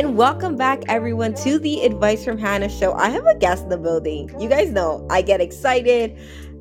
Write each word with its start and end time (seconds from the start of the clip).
And 0.00 0.16
welcome 0.16 0.56
back, 0.56 0.80
everyone, 0.88 1.34
to 1.44 1.58
the 1.58 1.82
Advice 1.84 2.24
from 2.24 2.38
Hannah 2.38 2.70
show. 2.70 2.94
I 2.94 3.10
have 3.10 3.26
a 3.26 3.36
guest 3.36 3.64
in 3.64 3.68
the 3.68 3.76
building. 3.76 4.30
You 4.40 4.48
guys 4.48 4.70
know 4.70 5.06
I 5.10 5.20
get 5.20 5.42
excited. 5.42 6.16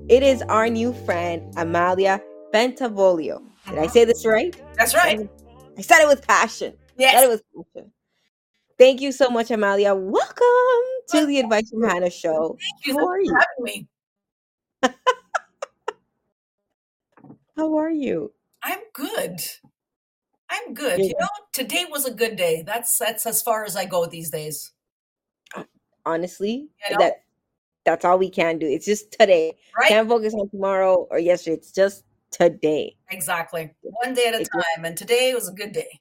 It 0.09 0.23
is 0.23 0.41
our 0.49 0.67
new 0.67 0.91
friend, 1.05 1.41
Amalia 1.55 2.19
Bentivoglio. 2.53 3.41
Did 3.69 3.79
I 3.79 3.87
say 3.87 4.03
this 4.03 4.25
right? 4.25 4.53
That's 4.75 4.93
right. 4.93 5.29
I 5.77 5.81
said 5.81 6.03
it 6.03 6.09
with 6.09 6.27
passion. 6.27 6.73
I 6.73 6.75
said 6.75 6.79
Yes. 6.97 7.23
it 7.23 7.29
with 7.29 7.43
passion. 7.55 7.93
Thank 8.77 8.99
you 8.99 9.13
so 9.13 9.29
much, 9.29 9.51
Amalia. 9.51 9.95
Welcome 9.95 10.83
to 11.11 11.25
the 11.25 11.39
Advice 11.39 11.69
from 11.69 11.83
Hannah 11.87 12.09
show. 12.09 12.57
Thank 12.59 12.87
you 12.87 12.97
How 12.99 13.05
for 13.05 13.21
you? 13.21 13.33
having 13.39 13.63
me. 13.63 13.87
How 17.55 17.77
are 17.77 17.89
you? 17.89 18.33
I'm 18.63 18.79
good. 18.91 19.39
I'm 20.49 20.73
good. 20.73 20.99
Yeah. 20.99 21.05
You 21.05 21.13
know, 21.19 21.27
today 21.53 21.85
was 21.89 22.05
a 22.05 22.13
good 22.13 22.35
day. 22.35 22.63
That's 22.65 22.97
that's 22.97 23.25
as 23.25 23.41
far 23.41 23.65
as 23.65 23.75
I 23.75 23.85
go 23.85 24.05
these 24.05 24.29
days. 24.31 24.71
Honestly, 26.05 26.69
You 26.89 26.97
know? 26.97 27.03
that 27.03 27.23
that's 27.85 28.03
all 28.05 28.17
we 28.17 28.29
can 28.29 28.57
do. 28.57 28.65
It's 28.65 28.85
just 28.85 29.11
today. 29.11 29.53
Right? 29.77 29.89
Can't 29.89 30.07
focus 30.09 30.33
on 30.33 30.49
tomorrow 30.49 31.07
or 31.11 31.19
yesterday. 31.19 31.55
It's 31.57 31.71
just 31.71 32.03
today. 32.31 32.95
Exactly. 33.11 33.71
One 33.81 34.13
day 34.13 34.25
at 34.27 34.35
a 34.35 34.39
just- 34.39 34.51
time. 34.51 34.85
And 34.85 34.97
today 34.97 35.33
was 35.33 35.49
a 35.49 35.53
good 35.53 35.71
day. 35.71 35.99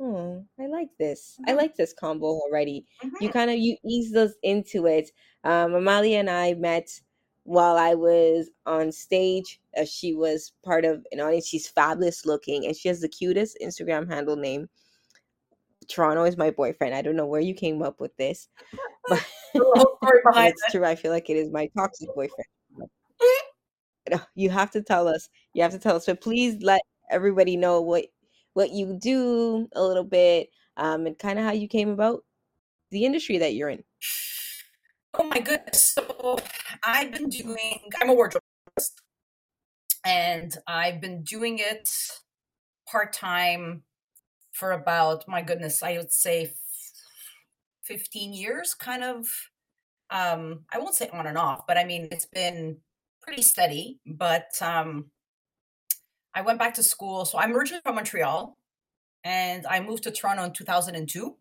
Oh, 0.00 0.44
I 0.60 0.66
like 0.66 0.90
this. 0.98 1.38
I 1.46 1.52
Mhm. 1.52 1.56
like 1.56 1.74
this 1.76 1.92
combo 1.92 2.26
already. 2.26 2.86
You 3.20 3.28
Mhm. 3.28 3.32
kind 3.32 3.50
of 3.50 3.56
you 3.58 3.76
ease 3.84 4.14
us 4.14 4.32
into 4.42 4.86
it. 4.86 5.10
Um, 5.42 5.74
Amalia 5.74 6.18
and 6.18 6.30
I 6.30 6.54
met 6.54 6.88
while 7.42 7.76
I 7.76 7.94
was 7.94 8.48
on 8.64 8.92
stage. 8.92 9.60
Uh, 9.78 9.84
she 9.84 10.14
was 10.14 10.52
part 10.64 10.84
of 10.84 11.06
an 11.12 11.20
audience. 11.20 11.46
She's 11.46 11.68
fabulous 11.68 12.26
looking, 12.26 12.66
and 12.66 12.76
she 12.76 12.88
has 12.88 13.00
the 13.00 13.08
cutest 13.08 13.58
Instagram 13.62 14.10
handle 14.10 14.36
name. 14.36 14.68
Toronto 15.88 16.24
is 16.24 16.36
my 16.36 16.50
boyfriend. 16.50 16.94
I 16.94 17.02
don't 17.02 17.16
know 17.16 17.26
where 17.26 17.40
you 17.40 17.54
came 17.54 17.82
up 17.82 18.00
with 18.00 18.16
this, 18.16 18.48
but 19.08 19.24
The 19.54 19.60
whole 19.60 19.96
story 20.02 20.20
but 20.24 20.30
behind 20.34 20.52
it's 20.52 20.72
true. 20.72 20.84
I 20.84 20.94
feel 20.94 21.12
like 21.12 21.30
it 21.30 21.36
is 21.36 21.50
my 21.50 21.68
toxic 21.76 22.08
boyfriend. 22.14 22.46
You 24.34 24.48
have 24.48 24.70
to 24.70 24.80
tell 24.80 25.06
us. 25.06 25.28
You 25.52 25.62
have 25.62 25.72
to 25.72 25.78
tell 25.78 25.94
us. 25.94 26.06
But 26.06 26.22
please 26.22 26.62
let 26.62 26.80
everybody 27.10 27.58
know 27.58 27.82
what 27.82 28.06
what 28.54 28.70
you 28.70 28.98
do 28.98 29.68
a 29.74 29.82
little 29.82 30.02
bit, 30.02 30.48
um, 30.78 31.06
and 31.06 31.18
kind 31.18 31.38
of 31.38 31.44
how 31.44 31.52
you 31.52 31.68
came 31.68 31.90
about 31.90 32.24
the 32.90 33.04
industry 33.04 33.36
that 33.36 33.52
you're 33.52 33.68
in. 33.68 33.84
Oh 35.12 35.24
my 35.24 35.40
goodness. 35.40 35.90
So 35.90 36.38
I've 36.84 37.12
been 37.12 37.28
doing 37.28 37.80
I'm 38.00 38.08
a 38.08 38.14
wardrobe 38.14 38.42
and 40.04 40.52
I've 40.66 41.00
been 41.00 41.22
doing 41.22 41.58
it 41.58 41.88
part-time 42.90 43.82
for 44.52 44.72
about 44.72 45.28
my 45.28 45.42
goodness, 45.42 45.82
I 45.82 45.96
would 45.98 46.12
say 46.12 46.44
f- 46.46 46.52
15 47.84 48.32
years 48.34 48.74
kind 48.74 49.04
of 49.04 49.28
um 50.10 50.64
I 50.72 50.78
won't 50.78 50.94
say 50.94 51.08
on 51.10 51.26
and 51.26 51.38
off, 51.38 51.66
but 51.66 51.78
I 51.78 51.84
mean 51.84 52.08
it's 52.10 52.26
been 52.26 52.78
pretty 53.22 53.42
steady, 53.42 54.00
but 54.06 54.50
um 54.62 55.10
I 56.34 56.42
went 56.42 56.58
back 56.58 56.74
to 56.74 56.82
school. 56.82 57.24
So 57.24 57.38
I'm 57.38 57.54
originally 57.56 57.82
from 57.82 57.96
Montreal 57.96 58.56
and 59.24 59.66
I 59.66 59.80
moved 59.80 60.04
to 60.04 60.10
Toronto 60.10 60.44
in 60.44 60.52
2002 60.52 61.36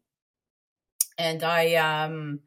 and 1.18 1.44
I 1.44 1.76
um 1.76 2.42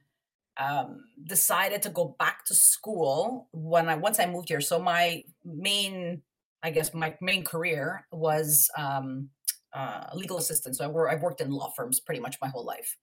um, 0.60 1.04
decided 1.26 1.82
to 1.82 1.90
go 1.90 2.14
back 2.18 2.44
to 2.46 2.54
school 2.54 3.48
when 3.52 3.88
I 3.88 3.96
once 3.96 4.20
I 4.20 4.26
moved 4.26 4.48
here. 4.48 4.60
So 4.60 4.78
my 4.78 5.24
main, 5.44 6.22
I 6.62 6.70
guess, 6.70 6.92
my 6.92 7.16
main 7.20 7.44
career 7.44 8.06
was 8.12 8.68
um, 8.76 9.30
uh, 9.72 10.04
legal 10.14 10.36
assistant. 10.36 10.76
So 10.76 10.84
I 10.84 11.12
I've 11.12 11.22
worked 11.22 11.40
in 11.40 11.50
law 11.50 11.72
firms 11.76 11.98
pretty 12.00 12.20
much 12.20 12.36
my 12.42 12.48
whole 12.48 12.64
life. 12.64 12.96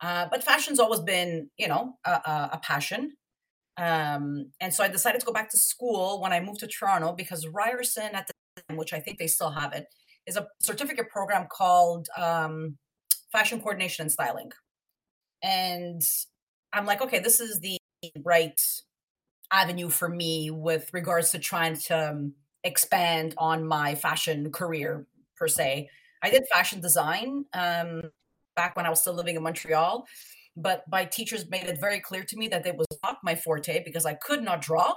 Uh, 0.00 0.26
but 0.30 0.42
fashion's 0.44 0.80
always 0.80 1.00
been, 1.00 1.48
you 1.58 1.68
know, 1.68 1.94
a, 2.04 2.10
a, 2.10 2.50
a 2.54 2.60
passion. 2.62 3.12
Um, 3.76 4.50
and 4.60 4.72
so 4.72 4.84
I 4.84 4.88
decided 4.88 5.20
to 5.20 5.26
go 5.26 5.32
back 5.32 5.50
to 5.50 5.58
school 5.58 6.20
when 6.20 6.32
I 6.32 6.40
moved 6.40 6.60
to 6.60 6.66
Toronto 6.66 7.12
because 7.12 7.46
Ryerson 7.46 8.14
at 8.14 8.26
the 8.26 8.32
time, 8.68 8.76
which 8.76 8.92
I 8.92 9.00
think 9.00 9.18
they 9.18 9.26
still 9.26 9.50
have 9.50 9.72
it, 9.72 9.86
is 10.26 10.36
a 10.36 10.46
certificate 10.60 11.08
program 11.08 11.46
called 11.50 12.08
um, 12.16 12.76
Fashion 13.32 13.60
Coordination 13.60 14.04
and 14.04 14.12
Styling. 14.12 14.50
And 15.42 16.02
I'm 16.72 16.86
like, 16.86 17.02
okay, 17.02 17.18
this 17.18 17.40
is 17.40 17.60
the 17.60 17.78
right 18.24 18.60
avenue 19.52 19.88
for 19.88 20.08
me 20.08 20.50
with 20.50 20.88
regards 20.92 21.30
to 21.30 21.38
trying 21.38 21.76
to 21.76 22.10
um, 22.10 22.32
expand 22.64 23.34
on 23.38 23.66
my 23.66 23.94
fashion 23.94 24.50
career 24.50 25.06
per 25.36 25.48
se. 25.48 25.88
I 26.22 26.30
did 26.30 26.44
fashion 26.52 26.80
design 26.80 27.44
um, 27.52 28.02
back 28.56 28.76
when 28.76 28.86
I 28.86 28.90
was 28.90 29.00
still 29.00 29.14
living 29.14 29.36
in 29.36 29.42
Montreal, 29.42 30.06
but 30.56 30.84
my 30.90 31.04
teachers 31.04 31.48
made 31.50 31.64
it 31.64 31.80
very 31.80 32.00
clear 32.00 32.22
to 32.24 32.36
me 32.36 32.48
that 32.48 32.66
it 32.66 32.76
was 32.76 32.86
not 33.02 33.18
my 33.22 33.34
forte 33.34 33.82
because 33.84 34.06
I 34.06 34.14
could 34.14 34.42
not 34.42 34.62
draw, 34.62 34.94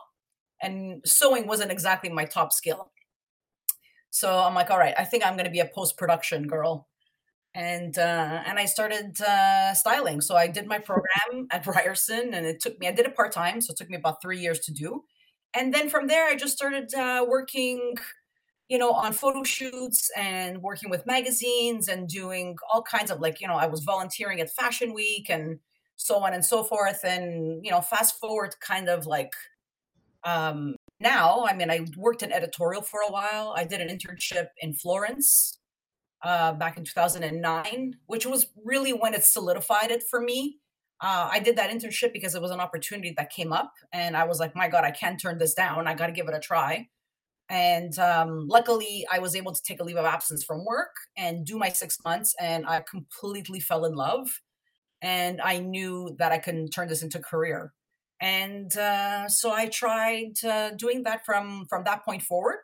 and 0.62 1.02
sewing 1.06 1.47
wasn't 1.47 1.72
exactly 1.72 2.09
my 2.09 2.25
top 2.25 2.53
skill. 2.53 2.91
So 4.12 4.40
I'm 4.40 4.53
like, 4.53 4.69
all 4.69 4.80
right, 4.80 4.94
I 4.97 5.03
think 5.03 5.25
I'm 5.25 5.34
going 5.34 5.46
to 5.46 5.52
be 5.52 5.59
a 5.59 5.66
post 5.66 5.97
production 5.97 6.47
girl 6.47 6.88
and 7.56 7.98
uh, 7.98 8.44
and 8.46 8.60
I 8.60 8.66
started 8.66 9.20
uh, 9.22 9.74
styling. 9.74 10.20
So 10.20 10.36
I 10.36 10.48
did 10.48 10.68
my 10.68 10.78
program 10.78 11.48
at 11.52 11.66
Ryerson, 11.66 12.34
and 12.34 12.46
it 12.46 12.60
took 12.60 12.78
me. 12.80 12.88
I 12.88 12.92
did 12.92 13.06
it 13.06 13.16
part 13.16 13.32
time, 13.32 13.62
so 13.62 13.72
it 13.72 13.78
took 13.78 13.90
me 13.90 13.96
about 13.96 14.22
three 14.22 14.40
years 14.40 14.60
to 14.62 14.74
do. 14.74 15.06
And 15.56 15.74
then 15.74 15.90
from 15.90 16.08
there, 16.08 16.28
I 16.28 16.36
just 16.36 16.54
started 16.54 16.94
uh, 16.94 17.26
working, 17.28 17.96
you 18.68 18.78
know, 18.78 18.92
on 18.92 19.14
photo 19.14 19.44
shoots 19.44 20.12
and 20.18 20.62
working 20.62 20.90
with 20.90 21.06
magazines 21.06 21.88
and 21.88 22.10
doing 22.10 22.58
all 22.72 22.82
kinds 22.82 23.10
of 23.10 23.22
like, 23.22 23.40
you 23.40 23.48
know, 23.48 23.56
I 23.56 23.68
was 23.68 23.82
volunteering 23.82 24.42
at 24.42 24.52
Fashion 24.52 24.94
Week 24.94 25.30
and 25.30 25.60
so 25.96 26.26
on 26.26 26.34
and 26.34 26.44
so 26.44 26.62
forth. 26.62 27.06
And 27.06 27.64
you 27.64 27.72
know, 27.72 27.79
fast 27.79 28.20
forward, 28.20 28.53
kind 28.59 28.90
of 28.90 29.06
like 29.06 29.32
um, 30.26 30.76
now. 31.00 31.46
I 31.47 31.56
mean, 31.56 31.72
I 31.72 31.85
worked 31.96 32.22
in 32.22 32.34
editorial 32.34 32.82
for 32.82 33.00
a 33.00 33.12
while. 33.12 33.53
I 33.56 33.64
did 33.64 33.79
an 33.79 33.88
internship 33.88 34.47
in 34.62 34.74
Florence 34.74 35.58
uh, 36.23 36.53
back 36.53 36.78
in 36.78 36.84
2009, 36.84 37.96
which 38.08 38.26
was 38.26 38.47
really 38.64 38.91
when 38.94 39.14
it 39.14 39.23
solidified 39.23 39.91
it 39.91 40.03
for 40.09 40.22
me. 40.22 40.59
Uh, 41.02 41.29
I 41.32 41.40
did 41.40 41.58
that 41.58 41.70
internship 41.70 42.14
because 42.14 42.35
it 42.35 42.41
was 42.41 42.52
an 42.52 42.59
opportunity 42.59 43.14
that 43.17 43.29
came 43.29 43.52
up, 43.52 43.73
and 43.91 44.16
I 44.16 44.26
was 44.26 44.40
like, 44.40 44.56
"My 44.56 44.70
God, 44.70 44.84
I 44.85 44.91
can't 44.91 45.20
turn 45.20 45.38
this 45.38 45.53
down. 45.53 45.88
I 45.88 45.94
got 45.94 46.08
to 46.08 46.14
give 46.14 46.28
it 46.28 46.34
a 46.34 46.40
try." 46.40 46.88
And 47.50 47.97
um, 48.00 48.47
luckily, 48.47 49.06
I 49.12 49.20
was 49.20 49.35
able 49.35 49.53
to 49.53 49.62
take 49.62 49.79
a 49.79 49.84
leave 49.84 49.97
of 49.97 50.06
absence 50.06 50.44
from 50.44 50.66
work 50.66 50.96
and 51.17 51.46
do 51.46 51.58
my 51.58 51.70
six 51.70 51.97
months, 52.03 52.34
and 52.40 52.66
I 52.66 52.82
completely 52.90 53.59
fell 53.59 53.85
in 53.85 53.94
love. 53.94 54.41
And 55.02 55.41
I 55.41 55.59
knew 55.59 56.16
that 56.17 56.32
I 56.32 56.40
can 56.40 56.70
turn 56.70 56.88
this 56.88 57.03
into 57.03 57.20
a 57.20 57.22
career, 57.22 57.73
and 58.22 58.76
uh, 58.78 59.28
so 59.28 59.52
I 59.52 59.67
tried 59.67 60.44
uh, 60.46 60.72
doing 60.72 61.03
that 61.03 61.26
from 61.26 61.66
from 61.70 61.84
that 61.84 62.06
point 62.06 62.23
forward 62.23 62.59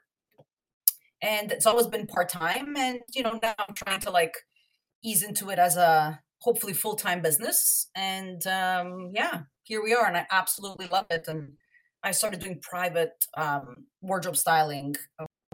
and 1.22 1.52
it's 1.52 1.66
always 1.66 1.88
been 1.88 2.08
part 2.08 2.30
time 2.30 2.76
and 2.78 3.00
you 3.14 3.24
know 3.24 3.40
now 3.42 3.54
i'm 3.60 3.76
trying 3.76 4.00
to 4.00 4.10
like 4.10 4.34
ease 5.04 5.24
into 5.24 5.50
it 5.50 5.60
as 5.60 5.78
a 5.78 6.20
hopefully 6.42 6.74
full 6.74 6.96
time 6.96 7.22
business. 7.22 7.90
And 7.96 8.46
um, 8.48 9.12
yeah, 9.14 9.42
here 9.64 9.84
we 9.84 9.94
are, 9.94 10.06
and 10.06 10.18
I 10.18 10.28
absolutely 10.32 10.88
love 10.88 11.06
it. 11.10 11.26
And 11.28 11.54
I 12.04 12.12
started 12.12 12.40
doing 12.40 12.60
private 12.62 13.14
um, 13.38 13.86
wardrobe 14.02 14.38
styling. 14.38 14.96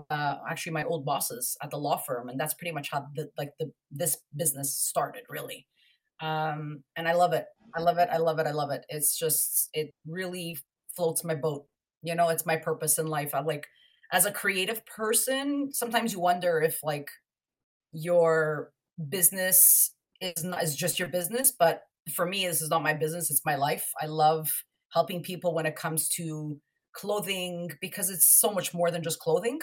Uh, 0.10 0.36
actually, 0.50 0.72
my 0.74 0.84
old 0.84 1.06
bosses 1.06 1.58
at 1.62 1.72
the 1.72 1.78
law 1.78 1.98
firm, 1.98 2.30
and 2.30 2.40
that's 2.40 2.54
pretty 2.54 2.72
much 2.72 2.90
how 2.92 3.06
the 3.16 3.30
like 3.38 3.52
the 3.60 3.72
this 3.92 4.18
business 4.36 4.78
started, 4.78 5.24
really. 5.30 5.68
Um, 6.20 6.84
and 6.96 7.08
I 7.08 7.14
love 7.14 7.34
it. 7.34 7.46
I 7.76 7.82
love 7.82 7.98
it. 7.98 8.10
I 8.12 8.18
love 8.18 8.40
it. 8.40 8.48
I 8.48 8.52
love 8.52 8.72
it. 8.72 8.86
It's 8.90 9.18
just 9.18 9.70
it 9.74 9.92
really 10.06 10.58
floats 10.96 11.24
my 11.24 11.36
boat. 11.36 11.66
You 12.02 12.16
know, 12.16 12.30
it's 12.30 12.46
my 12.46 12.56
purpose 12.56 12.98
in 12.98 13.08
life. 13.08 13.36
I 13.36 13.42
like 13.42 13.68
as 14.12 14.26
a 14.26 14.32
creative 14.32 14.86
person, 14.86 15.72
sometimes 15.74 16.14
you 16.14 16.20
wonder 16.20 16.62
if 16.62 16.80
like 16.84 17.10
your 17.92 18.72
business 19.10 19.94
is 20.22 20.44
not 20.44 20.64
is 20.64 20.76
just 20.76 21.00
your 21.00 21.08
business, 21.08 21.52
but 21.58 21.84
for 22.14 22.26
me, 22.26 22.48
this 22.48 22.62
is 22.62 22.70
not 22.70 22.84
my 22.84 22.94
business. 22.94 23.30
It's 23.30 23.46
my 23.46 23.56
life. 23.56 23.90
I 24.02 24.06
love 24.06 24.50
helping 24.94 25.22
people 25.22 25.54
when 25.54 25.66
it 25.66 25.76
comes 25.76 26.08
to 26.10 26.60
clothing 26.94 27.72
because 27.82 28.10
it's 28.10 28.40
so 28.40 28.52
much 28.52 28.74
more 28.74 28.90
than 28.92 29.04
just 29.04 29.20
clothing. 29.20 29.60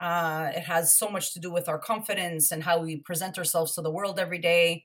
Uh, 0.00 0.50
it 0.54 0.62
has 0.62 0.96
so 0.96 1.08
much 1.08 1.32
to 1.32 1.40
do 1.40 1.50
with 1.50 1.68
our 1.68 1.78
confidence 1.78 2.52
and 2.52 2.62
how 2.62 2.78
we 2.78 3.00
present 3.02 3.38
ourselves 3.38 3.74
to 3.74 3.82
the 3.82 3.90
world 3.90 4.18
every 4.18 4.38
day. 4.38 4.84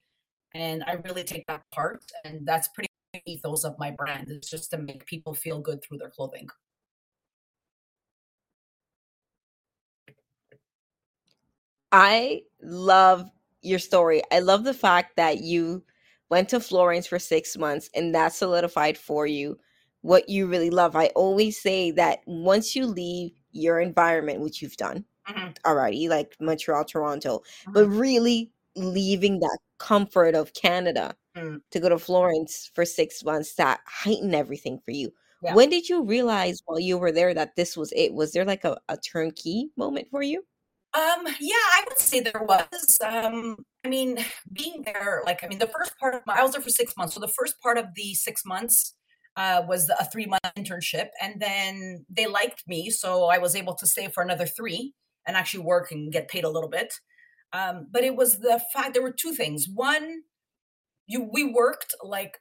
And 0.56 0.84
I 0.86 0.94
really 0.94 1.24
take 1.24 1.45
that 1.48 1.63
part, 1.72 2.04
and 2.24 2.45
that's 2.45 2.68
pretty 2.69 2.88
ethos 3.25 3.63
of 3.63 3.78
my 3.78 3.92
brand. 3.92 4.28
It's 4.30 4.50
just 4.50 4.72
to 4.72 4.78
make 4.78 5.06
people 5.06 5.34
feel 5.34 5.60
good 5.60 5.84
through 5.84 6.00
their 6.00 6.10
clothing. 6.10 6.48
I 11.94 12.42
love 12.62 13.30
your 13.62 13.80
story. 13.80 14.22
I 14.31 14.40
love 14.40 14.63
the 14.66 14.74
fact 14.74 15.16
that 15.18 15.40
you 15.42 15.86
went 16.30 16.50
to 16.50 16.60
Florence 16.60 17.07
for 17.07 17.19
six 17.19 17.56
months 17.57 17.90
and 17.95 18.16
that 18.16 18.34
solidified 18.34 18.98
for 18.98 19.28
you 19.28 19.60
what 20.01 20.28
you 20.28 20.48
really 20.48 20.72
love. 20.72 20.95
I 20.95 21.07
always 21.10 21.62
say 21.62 21.92
that 21.92 22.19
once 22.25 22.75
you 22.75 22.86
leave 22.88 23.31
your 23.51 23.80
environment, 23.80 24.42
which 24.42 24.62
you've 24.62 24.75
done 24.78 25.06
hmm 25.25 25.51
already, 25.66 26.10
like 26.10 26.36
Montreal, 26.42 26.86
Toronto, 26.86 27.44
hmm 27.66 27.74
but 27.74 27.88
really 27.88 28.51
leaving 28.75 29.40
that 29.40 29.60
comfort 29.78 30.36
of 30.36 30.54
Canada 30.54 31.16
Mm. 31.38 31.62
to 31.72 31.80
go 31.80 31.90
to 31.90 31.98
Florence 32.00 32.69
for 32.75 32.86
six 32.86 33.24
months, 33.24 33.56
that 33.56 33.81
heightened 33.88 34.36
everything 34.36 34.80
for 34.86 34.92
you. 34.92 35.12
Yeah. 35.42 35.56
When 35.56 35.69
did 35.69 35.90
you 35.90 36.04
realize 36.04 36.62
while 36.66 36.80
you 36.80 36.98
were 36.98 37.12
there 37.12 37.34
that 37.34 37.56
this 37.56 37.75
was 37.78 37.94
it? 37.95 38.13
Was 38.13 38.34
there 38.34 38.45
like 38.45 38.63
a, 38.66 38.80
a 38.90 38.98
turnkey 38.98 39.72
moment 39.78 40.10
for 40.12 40.22
you? 40.24 40.45
Um, 40.95 41.25
yeah, 41.40 41.56
I 41.56 41.84
would 41.88 41.98
say 41.98 42.19
there 42.19 42.44
was. 42.44 43.00
Um, 43.04 43.57
I 43.84 43.90
mean, 43.90 44.24
being 44.51 44.84
there, 44.86 45.24
like, 45.25 45.44
I 45.44 45.48
mean, 45.48 45.60
the 45.60 45.68
first 45.68 45.98
part 46.00 46.13
of 46.13 46.22
my, 46.28 46.36
I 46.36 46.44
was 46.44 46.51
there 46.51 46.62
for 46.62 46.69
six 46.69 46.95
months. 46.95 47.16
So 47.16 47.19
the 47.19 47.28
first 47.28 47.60
part 47.62 47.78
of 47.78 47.88
the 47.95 48.13
six 48.13 48.45
months 48.45 48.95
uh, 49.36 49.63
was 49.68 49.90
a 49.90 50.06
three 50.06 50.28
month 50.28 50.44
internship. 50.56 51.07
And 51.19 51.42
then 51.42 52.06
they 52.10 52.28
liked 52.28 52.63
me. 52.68 52.90
So 52.92 53.25
I 53.25 53.40
was 53.40 53.56
able 53.56 53.74
to 53.75 53.88
stay 53.88 54.07
for 54.07 54.22
another 54.22 54.45
three 54.45 54.94
and 55.25 55.36
actually 55.36 55.63
work 55.63 55.92
and 55.92 56.12
get 56.12 56.28
paid 56.28 56.44
a 56.44 56.50
little 56.50 56.69
bit. 56.69 56.94
Um, 57.54 57.88
but 57.92 58.04
it 58.04 58.16
was 58.16 58.40
the 58.40 58.62
fact 58.74 58.94
there 58.94 59.04
were 59.04 59.13
two 59.13 59.34
things. 59.34 59.68
One, 59.74 60.22
you 61.07 61.28
we 61.31 61.44
worked 61.44 61.95
like 62.04 62.40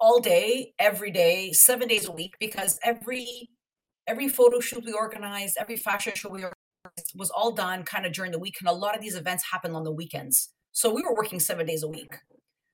all 0.00 0.20
day, 0.20 0.72
every 0.78 1.10
day, 1.10 1.52
seven 1.52 1.88
days 1.88 2.06
a 2.06 2.12
week, 2.12 2.34
because 2.40 2.78
every 2.82 3.50
every 4.06 4.28
photo 4.28 4.60
shoot 4.60 4.84
we 4.84 4.92
organized, 4.92 5.56
every 5.58 5.76
fashion 5.76 6.14
show 6.14 6.28
we 6.28 6.44
was 7.14 7.30
all 7.30 7.52
done 7.52 7.82
kind 7.82 8.06
of 8.06 8.12
during 8.12 8.32
the 8.32 8.38
week. 8.38 8.56
And 8.60 8.68
a 8.68 8.72
lot 8.72 8.94
of 8.94 9.00
these 9.00 9.16
events 9.16 9.44
happened 9.50 9.74
on 9.74 9.84
the 9.84 9.92
weekends. 9.92 10.50
So 10.72 10.92
we 10.92 11.02
were 11.02 11.14
working 11.14 11.40
seven 11.40 11.66
days 11.66 11.82
a 11.82 11.88
week. 11.88 12.14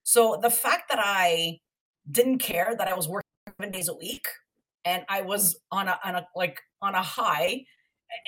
So 0.02 0.38
the 0.40 0.50
fact 0.50 0.90
that 0.90 0.98
I 1.02 1.60
didn't 2.10 2.38
care 2.38 2.74
that 2.76 2.88
I 2.88 2.94
was 2.94 3.08
working 3.08 3.24
seven 3.58 3.72
days 3.72 3.88
a 3.88 3.94
week 3.94 4.26
and 4.84 5.04
I 5.08 5.22
was 5.22 5.58
on 5.72 5.88
a 5.88 5.98
on 6.04 6.14
a 6.14 6.26
like 6.36 6.60
on 6.82 6.94
a 6.94 7.02
high 7.02 7.64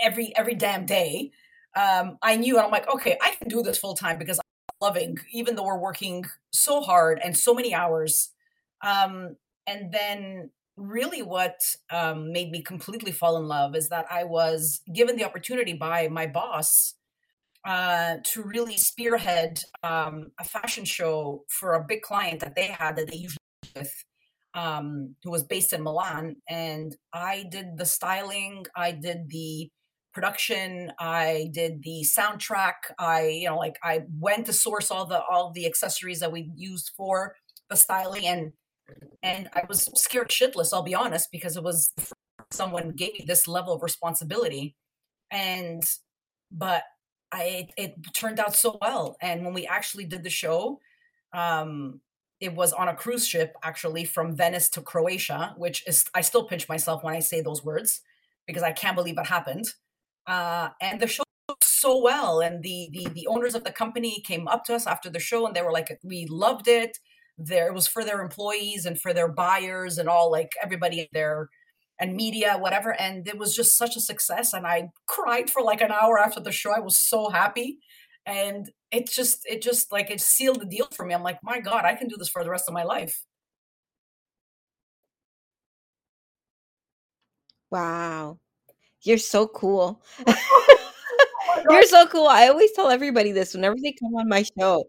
every 0.02 0.32
every 0.36 0.54
damn 0.54 0.86
day, 0.86 1.30
um, 1.76 2.18
I 2.22 2.36
knew 2.36 2.56
and 2.56 2.64
I'm 2.64 2.72
like, 2.72 2.88
okay, 2.88 3.18
I 3.20 3.34
can 3.38 3.48
do 3.48 3.62
this 3.62 3.78
full 3.78 3.94
time 3.94 4.18
because 4.18 4.38
I'm 4.38 4.44
loving, 4.80 5.18
even 5.32 5.54
though 5.56 5.64
we're 5.64 5.78
working 5.78 6.24
so 6.52 6.80
hard 6.80 7.20
and 7.22 7.36
so 7.36 7.54
many 7.54 7.74
hours. 7.74 8.30
Um, 8.82 9.36
and 9.66 9.92
then 9.92 10.50
really 10.76 11.22
what 11.22 11.58
um, 11.90 12.32
made 12.32 12.50
me 12.50 12.62
completely 12.62 13.12
fall 13.12 13.36
in 13.36 13.48
love 13.48 13.74
is 13.74 13.88
that 13.88 14.06
I 14.10 14.24
was 14.24 14.80
given 14.92 15.16
the 15.16 15.24
opportunity 15.24 15.72
by 15.72 16.08
my 16.08 16.26
boss 16.26 16.94
uh, 17.64 18.16
to 18.32 18.42
really 18.42 18.76
spearhead 18.76 19.60
um, 19.82 20.30
a 20.38 20.44
fashion 20.44 20.84
show 20.84 21.44
for 21.48 21.74
a 21.74 21.84
big 21.84 22.02
client 22.02 22.40
that 22.40 22.54
they 22.54 22.66
had 22.66 22.96
that 22.96 23.10
they 23.10 23.16
usually 23.16 23.38
with, 23.74 23.92
um, 24.54 25.16
who 25.24 25.30
was 25.30 25.42
based 25.42 25.72
in 25.72 25.82
Milan. 25.82 26.36
And 26.48 26.94
I 27.12 27.44
did 27.50 27.76
the 27.76 27.86
styling, 27.86 28.66
I 28.76 28.92
did 28.92 29.30
the 29.30 29.70
production, 30.12 30.92
I 30.98 31.50
did 31.52 31.82
the 31.82 32.06
soundtrack. 32.06 32.74
I, 32.98 33.26
you 33.26 33.48
know, 33.48 33.58
like 33.58 33.78
I 33.82 34.02
went 34.18 34.46
to 34.46 34.52
source 34.52 34.90
all 34.90 35.04
the 35.04 35.20
all 35.22 35.52
the 35.52 35.66
accessories 35.66 36.20
that 36.20 36.32
we 36.32 36.50
used 36.54 36.92
for 36.96 37.34
the 37.68 37.76
styling, 37.76 38.26
and 38.26 38.52
and 39.22 39.48
I 39.54 39.62
was 39.68 39.90
scared 40.00 40.30
shitless. 40.30 40.72
I'll 40.72 40.82
be 40.82 40.94
honest, 40.94 41.30
because 41.32 41.56
it 41.56 41.62
was 41.62 41.92
someone 42.50 42.90
gave 42.90 43.14
me 43.14 43.24
this 43.26 43.48
level 43.48 43.74
of 43.74 43.82
responsibility, 43.82 44.76
and 45.30 45.82
but 46.50 46.84
I 47.32 47.68
it, 47.76 47.94
it 47.96 48.14
turned 48.14 48.40
out 48.40 48.54
so 48.54 48.78
well. 48.80 49.16
And 49.20 49.44
when 49.44 49.54
we 49.54 49.66
actually 49.66 50.04
did 50.04 50.22
the 50.22 50.30
show, 50.30 50.80
um, 51.32 52.00
it 52.40 52.54
was 52.54 52.72
on 52.72 52.88
a 52.88 52.94
cruise 52.94 53.26
ship 53.26 53.54
actually 53.64 54.04
from 54.04 54.36
Venice 54.36 54.68
to 54.70 54.82
Croatia, 54.82 55.54
which 55.56 55.86
is 55.86 56.04
I 56.14 56.20
still 56.20 56.44
pinch 56.44 56.68
myself 56.68 57.02
when 57.02 57.14
I 57.14 57.20
say 57.20 57.40
those 57.40 57.64
words 57.64 58.02
because 58.46 58.62
I 58.62 58.72
can't 58.72 58.96
believe 58.96 59.18
it 59.18 59.26
happened. 59.26 59.66
Uh, 60.26 60.70
and 60.80 61.00
the 61.00 61.06
show 61.06 61.24
so 61.62 62.00
well, 62.02 62.40
and 62.40 62.62
the 62.62 62.88
the 62.92 63.08
the 63.12 63.26
owners 63.26 63.54
of 63.54 63.64
the 63.64 63.72
company 63.72 64.20
came 64.26 64.48
up 64.48 64.64
to 64.64 64.74
us 64.74 64.86
after 64.86 65.10
the 65.10 65.20
show, 65.20 65.46
and 65.46 65.54
they 65.54 65.62
were 65.62 65.72
like, 65.72 65.98
"We 66.02 66.26
loved 66.26 66.68
it." 66.68 66.98
There 67.38 67.66
it 67.68 67.74
was 67.74 67.86
for 67.86 68.04
their 68.04 68.22
employees 68.22 68.86
and 68.86 69.00
for 69.00 69.12
their 69.12 69.28
buyers 69.28 69.98
and 69.98 70.08
all 70.08 70.30
like 70.30 70.52
everybody 70.62 71.08
there 71.12 71.48
and 72.00 72.14
media, 72.14 72.56
whatever. 72.58 72.92
And 73.00 73.26
it 73.28 73.38
was 73.38 73.54
just 73.54 73.76
such 73.76 73.96
a 73.96 74.00
success. 74.00 74.52
And 74.52 74.66
I 74.66 74.90
cried 75.06 75.50
for 75.50 75.62
like 75.62 75.80
an 75.82 75.92
hour 75.92 76.18
after 76.18 76.40
the 76.40 76.52
show. 76.52 76.72
I 76.72 76.80
was 76.80 76.98
so 76.98 77.30
happy. 77.30 77.78
And 78.26 78.70
it 78.90 79.08
just, 79.10 79.42
it 79.46 79.62
just 79.62 79.92
like 79.92 80.10
it 80.10 80.20
sealed 80.20 80.60
the 80.60 80.66
deal 80.66 80.88
for 80.92 81.06
me. 81.06 81.14
I'm 81.14 81.22
like, 81.22 81.38
my 81.42 81.60
God, 81.60 81.84
I 81.84 81.94
can 81.94 82.08
do 82.08 82.16
this 82.18 82.28
for 82.28 82.42
the 82.44 82.50
rest 82.50 82.64
of 82.68 82.74
my 82.74 82.84
life. 82.84 83.24
Wow. 87.70 88.38
You're 89.02 89.18
so 89.18 89.48
cool. 89.48 90.02
Oh. 90.28 91.62
You're 91.70 91.82
so 91.84 92.06
cool. 92.08 92.26
I 92.26 92.48
always 92.48 92.72
tell 92.72 92.90
everybody 92.90 93.32
this 93.32 93.54
whenever 93.54 93.76
they 93.82 93.92
come 94.00 94.14
on 94.16 94.28
my 94.28 94.44
show. 94.58 94.84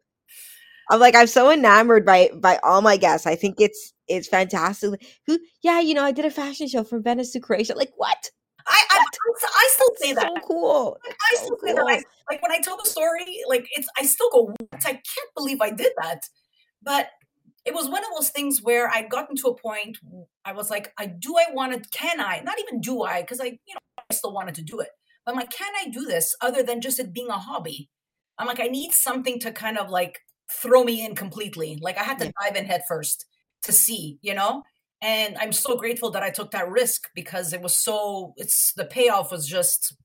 I'm 0.90 1.00
like, 1.00 1.16
I'm 1.16 1.28
so 1.28 1.52
enamored 1.52 2.06
by 2.06 2.30
by 2.36 2.60
all 2.64 2.82
my 2.82 2.98
guests. 2.98 3.28
I 3.28 3.36
think 3.36 3.56
it's 3.60 3.94
it's 4.08 4.28
fantastic. 4.28 5.06
Who, 5.26 5.40
yeah, 5.62 5.80
you 5.80 5.94
know, 5.94 6.04
I 6.04 6.12
did 6.12 6.26
a 6.26 6.32
fashion 6.32 6.68
show 6.68 6.84
from 6.84 7.04
Venice 7.04 7.32
to 7.32 7.40
Croatia. 7.40 7.76
Like, 7.76 7.92
what? 7.98 8.32
I, 8.70 8.84
I, 8.90 9.06
I 9.46 9.70
still 9.72 9.90
say 9.96 10.14
that. 10.14 10.30
so 10.36 10.42
cool. 10.46 10.98
Like, 11.06 11.16
I 11.32 11.36
so 11.38 11.44
still 11.46 11.58
say 11.64 11.74
that. 11.74 11.86
I, 11.88 12.04
like 12.30 12.42
when 12.42 12.52
I 12.52 12.60
tell 12.60 12.78
the 12.78 12.90
story, 12.90 13.26
like 13.48 13.66
it's, 13.72 13.88
I 13.98 14.04
still 14.04 14.30
go, 14.32 14.44
what? 14.44 14.86
I 14.86 14.92
can't 14.92 15.34
believe 15.36 15.62
I 15.62 15.72
did 15.72 15.94
that. 16.02 16.24
But 16.84 17.10
it 17.66 17.74
was 17.74 17.90
one 17.90 18.04
of 18.04 18.10
those 18.16 18.30
things 18.30 18.62
where 18.62 18.90
I'd 18.90 19.10
gotten 19.10 19.36
to 19.38 19.48
a 19.48 19.56
point 19.56 19.98
I 20.46 20.54
was 20.54 20.70
like, 20.70 20.94
I 20.98 21.08
do 21.08 21.36
I 21.38 21.54
want 21.54 21.74
to 21.74 21.90
can 21.90 22.22
I? 22.22 22.42
Not 22.44 22.60
even 22.60 22.80
do 22.80 23.04
I, 23.04 23.22
because 23.22 23.42
I, 23.42 23.46
you 23.46 23.74
know, 23.74 24.04
I 24.10 24.14
still 24.14 24.34
wanted 24.34 24.56
to 24.56 24.62
do 24.62 24.80
it. 24.80 24.90
But 25.26 25.34
I'm 25.34 25.38
like, 25.38 25.50
can 25.50 25.74
I 25.82 25.90
do 25.90 26.06
this 26.06 26.36
other 26.42 26.64
than 26.64 26.80
just 26.80 27.00
it 27.00 27.14
being 27.14 27.30
a 27.30 27.38
hobby? 27.38 27.90
I'm 28.38 28.48
like, 28.48 28.62
I 28.62 28.68
need 28.68 28.94
something 28.94 29.40
to 29.42 29.52
kind 29.52 29.78
of 29.78 29.90
like 29.90 30.20
throw 30.52 30.84
me 30.84 31.06
in 31.06 31.16
completely. 31.16 31.78
Like 31.82 31.98
I 31.98 32.04
had 32.04 32.20
to 32.20 32.26
Yeah. 32.26 32.32
dive 32.42 32.56
in 32.56 32.66
head 32.66 32.84
first 32.88 33.26
to 33.64 33.72
see, 33.72 34.20
you 34.22 34.34
know? 34.34 34.64
And 35.02 35.38
I'm 35.38 35.52
so 35.54 35.78
grateful 35.78 36.12
that 36.12 36.24
I 36.24 36.30
took 36.32 36.52
that 36.52 36.70
risk 36.70 37.10
because 37.16 37.54
it 37.54 37.62
was 37.62 37.78
so 37.78 38.34
it's 38.38 38.74
the 38.74 38.86
payoff 38.86 39.32
was 39.32 39.48
just 39.48 39.96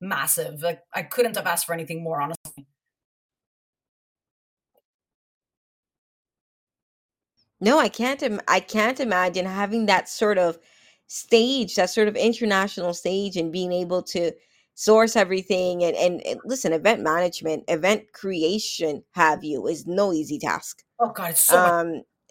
massive. 0.00 0.62
Like 0.62 0.80
I 0.94 1.02
couldn't 1.02 1.36
have 1.36 1.46
asked 1.46 1.66
for 1.66 1.74
anything 1.74 2.02
more, 2.02 2.20
honestly. 2.22 2.66
No, 7.60 7.78
I 7.78 7.88
can't. 7.88 8.22
Im- 8.22 8.40
I 8.48 8.60
can't 8.60 9.00
imagine 9.00 9.46
having 9.46 9.86
that 9.86 10.08
sort 10.08 10.38
of 10.38 10.58
stage, 11.06 11.76
that 11.76 11.90
sort 11.90 12.08
of 12.08 12.16
international 12.16 12.94
stage, 12.94 13.36
and 13.36 13.52
being 13.52 13.72
able 13.72 14.02
to 14.04 14.32
source 14.74 15.16
everything. 15.16 15.82
And 15.84 15.96
and, 15.96 16.20
and 16.26 16.40
listen, 16.44 16.72
event 16.72 17.02
management, 17.02 17.64
event 17.68 18.04
creation, 18.12 19.02
have 19.12 19.44
you 19.44 19.66
is 19.66 19.86
no 19.86 20.12
easy 20.12 20.38
task. 20.38 20.82
Oh 21.00 21.10
god, 21.10 21.30
it's 21.30 21.42
so 21.42 21.60
much 21.60 21.72
Um, 21.72 21.88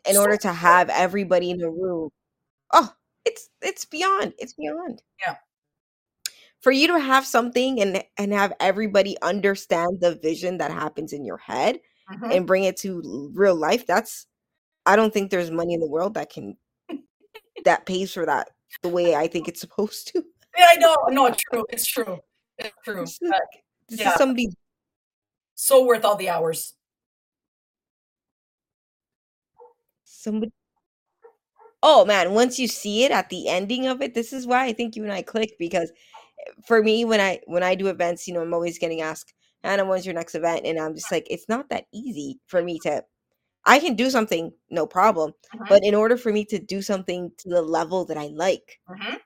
in 0.08 0.16
so 0.16 0.22
order 0.22 0.38
to 0.38 0.52
have 0.54 0.90
everybody 0.90 1.52
in 1.52 1.58
the 1.58 1.70
room, 1.70 2.10
oh, 2.74 2.92
it's 3.26 3.50
it's 3.62 3.86
beyond. 3.86 4.34
It's 4.40 4.54
beyond. 4.54 5.02
yeah. 5.26 5.36
For 6.62 6.72
you 6.72 6.88
to 6.88 7.00
have 7.00 7.26
something 7.26 7.82
and 7.82 8.04
and 8.18 8.34
have 8.34 8.54
everybody 8.60 9.18
understand 9.22 9.98
the 10.00 10.16
vision 10.22 10.58
that 10.60 10.72
happens 10.72 11.12
in 11.14 11.26
your 11.26 11.38
head 11.38 11.80
Mhm. 12.12 12.36
and 12.36 12.48
bring 12.48 12.66
it 12.66 12.78
to 12.78 13.32
real 13.34 13.56
life, 13.56 13.86
that's 13.88 14.28
I 14.86 14.96
don't 14.96 15.14
think 15.14 15.30
there's 15.32 15.52
money 15.52 15.74
in 15.76 15.80
the 15.80 15.88
world 15.90 16.16
that 16.16 16.30
can 16.32 16.58
that 17.66 17.86
pays 17.86 18.14
for 18.14 18.26
that 18.26 18.50
the 18.84 18.90
way 18.90 19.16
I 19.16 19.28
think 19.28 19.48
it's 19.48 19.62
supposed 19.62 20.08
to. 20.10 20.24
Yeah, 20.58 20.68
I 20.70 20.76
know. 20.76 20.96
No, 21.10 21.28
it's 21.28 21.42
true. 21.44 21.66
It's 21.70 21.86
true. 21.86 22.20
It's 22.66 22.74
true. 22.84 23.04
Uh, 23.04 23.30
like, 23.30 23.64
this 23.90 24.00
yeah. 24.02 24.12
is 24.12 24.16
somebody 24.16 24.50
so 25.56 25.86
worth 25.86 26.04
all 26.06 26.16
the 26.16 26.30
hours. 26.30 26.74
somebody 30.04 30.52
Oh 31.84 32.06
man, 32.06 32.34
once 32.34 32.60
you 32.60 32.68
see 32.68 33.04
it 33.06 33.12
at 33.12 33.30
the 33.30 33.48
ending 33.48 33.88
of 33.88 34.02
it, 34.02 34.14
this 34.14 34.34
is 34.34 34.46
why 34.46 34.66
I 34.66 34.74
think 34.74 34.96
you 34.96 35.04
and 35.04 35.12
I 35.12 35.22
click 35.24 35.56
because 35.58 35.92
eh, 35.92 36.52
for 36.66 36.84
me 36.84 37.06
when 37.06 37.20
I 37.20 37.40
when 37.48 37.64
I 37.64 37.76
do 37.76 37.88
events, 37.88 38.28
you 38.28 38.34
know, 38.34 38.42
I'm 38.42 38.54
always 38.54 38.78
getting 38.80 39.02
asked, 39.02 39.34
Anna, 39.64 39.86
when's 39.86 40.06
your 40.06 40.16
next 40.16 40.36
event? 40.36 40.66
And 40.66 40.80
I'm 40.80 40.96
just 40.96 41.12
like, 41.12 41.28
it's 41.30 41.50
not 41.50 41.70
that 41.70 41.86
easy 41.94 42.40
for 42.48 42.62
me 42.64 42.80
to 42.82 43.04
I 43.66 43.80
can 43.80 43.96
do 43.96 44.10
something, 44.12 44.54
no 44.72 44.88
problem. 44.88 45.34
Mhm. 45.56 45.68
But 45.70 45.84
in 45.86 45.96
order 45.96 46.18
for 46.18 46.32
me 46.34 46.46
to 46.48 46.60
do 46.60 46.82
something 46.82 47.32
to 47.40 47.50
the 47.50 47.62
level 47.64 48.06
that 48.06 48.18
I 48.18 48.28
like, 48.28 48.80
Mhm. 48.90 49.20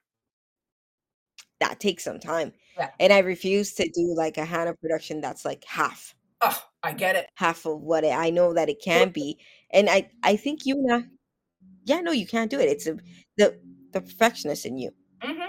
That 1.60 1.80
takes 1.80 2.04
some 2.04 2.20
time. 2.20 2.54
Yeah. 2.78 2.90
And 3.00 3.14
I 3.14 3.20
refuse 3.20 3.74
to 3.76 3.90
do 3.94 4.14
like 4.16 4.38
a 4.38 4.46
Hannah 4.46 4.74
production 4.76 5.22
that's 5.22 5.46
like 5.46 5.64
half, 5.66 6.16
Oh, 6.42 6.62
I 6.84 6.94
get 6.94 7.16
it. 7.16 7.30
half 7.36 7.66
of 7.66 7.82
what 7.82 8.04
it, 8.04 8.14
I 8.14 8.30
know 8.30 8.54
that 8.54 8.70
it 8.70 8.82
can 8.82 9.10
be. 9.10 9.38
And 9.72 9.90
I, 9.90 10.10
I 10.24 10.36
think 10.36 10.66
you 10.66 10.76
and 10.78 10.94
I, 10.94 11.08
yeah, 11.86 12.02
no, 12.02 12.12
you 12.12 12.28
can't 12.28 12.52
do 12.52 12.60
it. 12.60 12.70
It's 12.70 12.88
a, 12.88 12.98
the 13.38 13.60
the 13.94 14.02
perfectionist 14.02 14.66
in 14.66 14.78
you, 14.78 14.92
hmm 15.22 15.42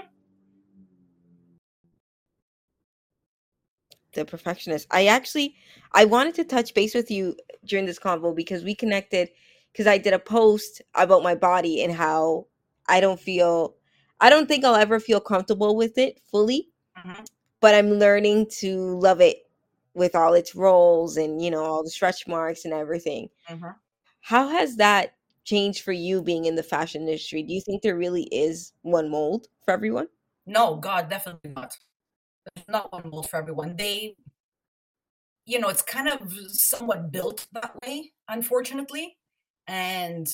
the 4.13 4.25
perfectionist. 4.25 4.87
I 4.91 5.07
actually, 5.07 5.55
I 5.93 6.05
wanted 6.05 6.35
to 6.35 6.43
touch 6.43 6.73
base 6.73 6.95
with 6.95 7.11
you 7.11 7.35
during 7.65 7.85
this 7.85 7.99
convo 7.99 8.35
because 8.35 8.63
we 8.63 8.73
connected 8.75 9.29
because 9.71 9.87
I 9.87 9.97
did 9.97 10.13
a 10.13 10.19
post 10.19 10.81
about 10.95 11.23
my 11.23 11.35
body 11.35 11.83
and 11.83 11.93
how 11.93 12.47
I 12.87 12.99
don't 12.99 13.19
feel, 13.19 13.75
I 14.19 14.29
don't 14.29 14.47
think 14.47 14.65
I'll 14.65 14.75
ever 14.75 14.99
feel 14.99 15.19
comfortable 15.19 15.75
with 15.75 15.97
it 15.97 16.19
fully. 16.31 16.69
hmm 16.95 17.23
but 17.61 17.75
I'm 17.75 17.91
learning 17.93 18.47
to 18.59 18.99
love 18.99 19.21
it 19.21 19.49
with 19.95 20.15
all 20.15 20.33
its 20.35 20.55
rolls 20.55 21.17
and 21.17 21.41
you 21.41 21.51
know 21.51 21.63
all 21.63 21.83
the 21.83 21.89
stretch 21.89 22.27
marks 22.27 22.65
and 22.65 22.73
everything. 22.73 23.29
hmm 23.47 23.69
How 24.21 24.47
has 24.49 24.77
that 24.77 25.15
changed 25.45 25.83
for 25.83 25.91
you 25.93 26.21
being 26.21 26.45
in 26.45 26.55
the 26.55 26.63
fashion 26.63 27.03
industry? 27.03 27.43
Do 27.43 27.53
you 27.53 27.61
think 27.61 27.81
there 27.81 27.97
really 27.97 28.23
is 28.25 28.73
one 28.83 29.09
mold 29.09 29.47
for 29.65 29.71
everyone? 29.73 30.07
No, 30.45 30.75
God, 30.77 31.09
definitely 31.09 31.51
not. 31.51 31.77
There's 32.55 32.67
not 32.69 32.91
one 32.91 33.09
mold 33.09 33.29
for 33.29 33.37
everyone. 33.37 33.75
They, 33.77 34.15
you 35.45 35.59
know, 35.59 35.69
it's 35.69 35.81
kind 35.81 36.07
of 36.07 36.31
somewhat 36.49 37.11
built 37.11 37.47
that 37.53 37.73
way, 37.83 38.11
unfortunately, 38.27 39.17
and 39.65 40.27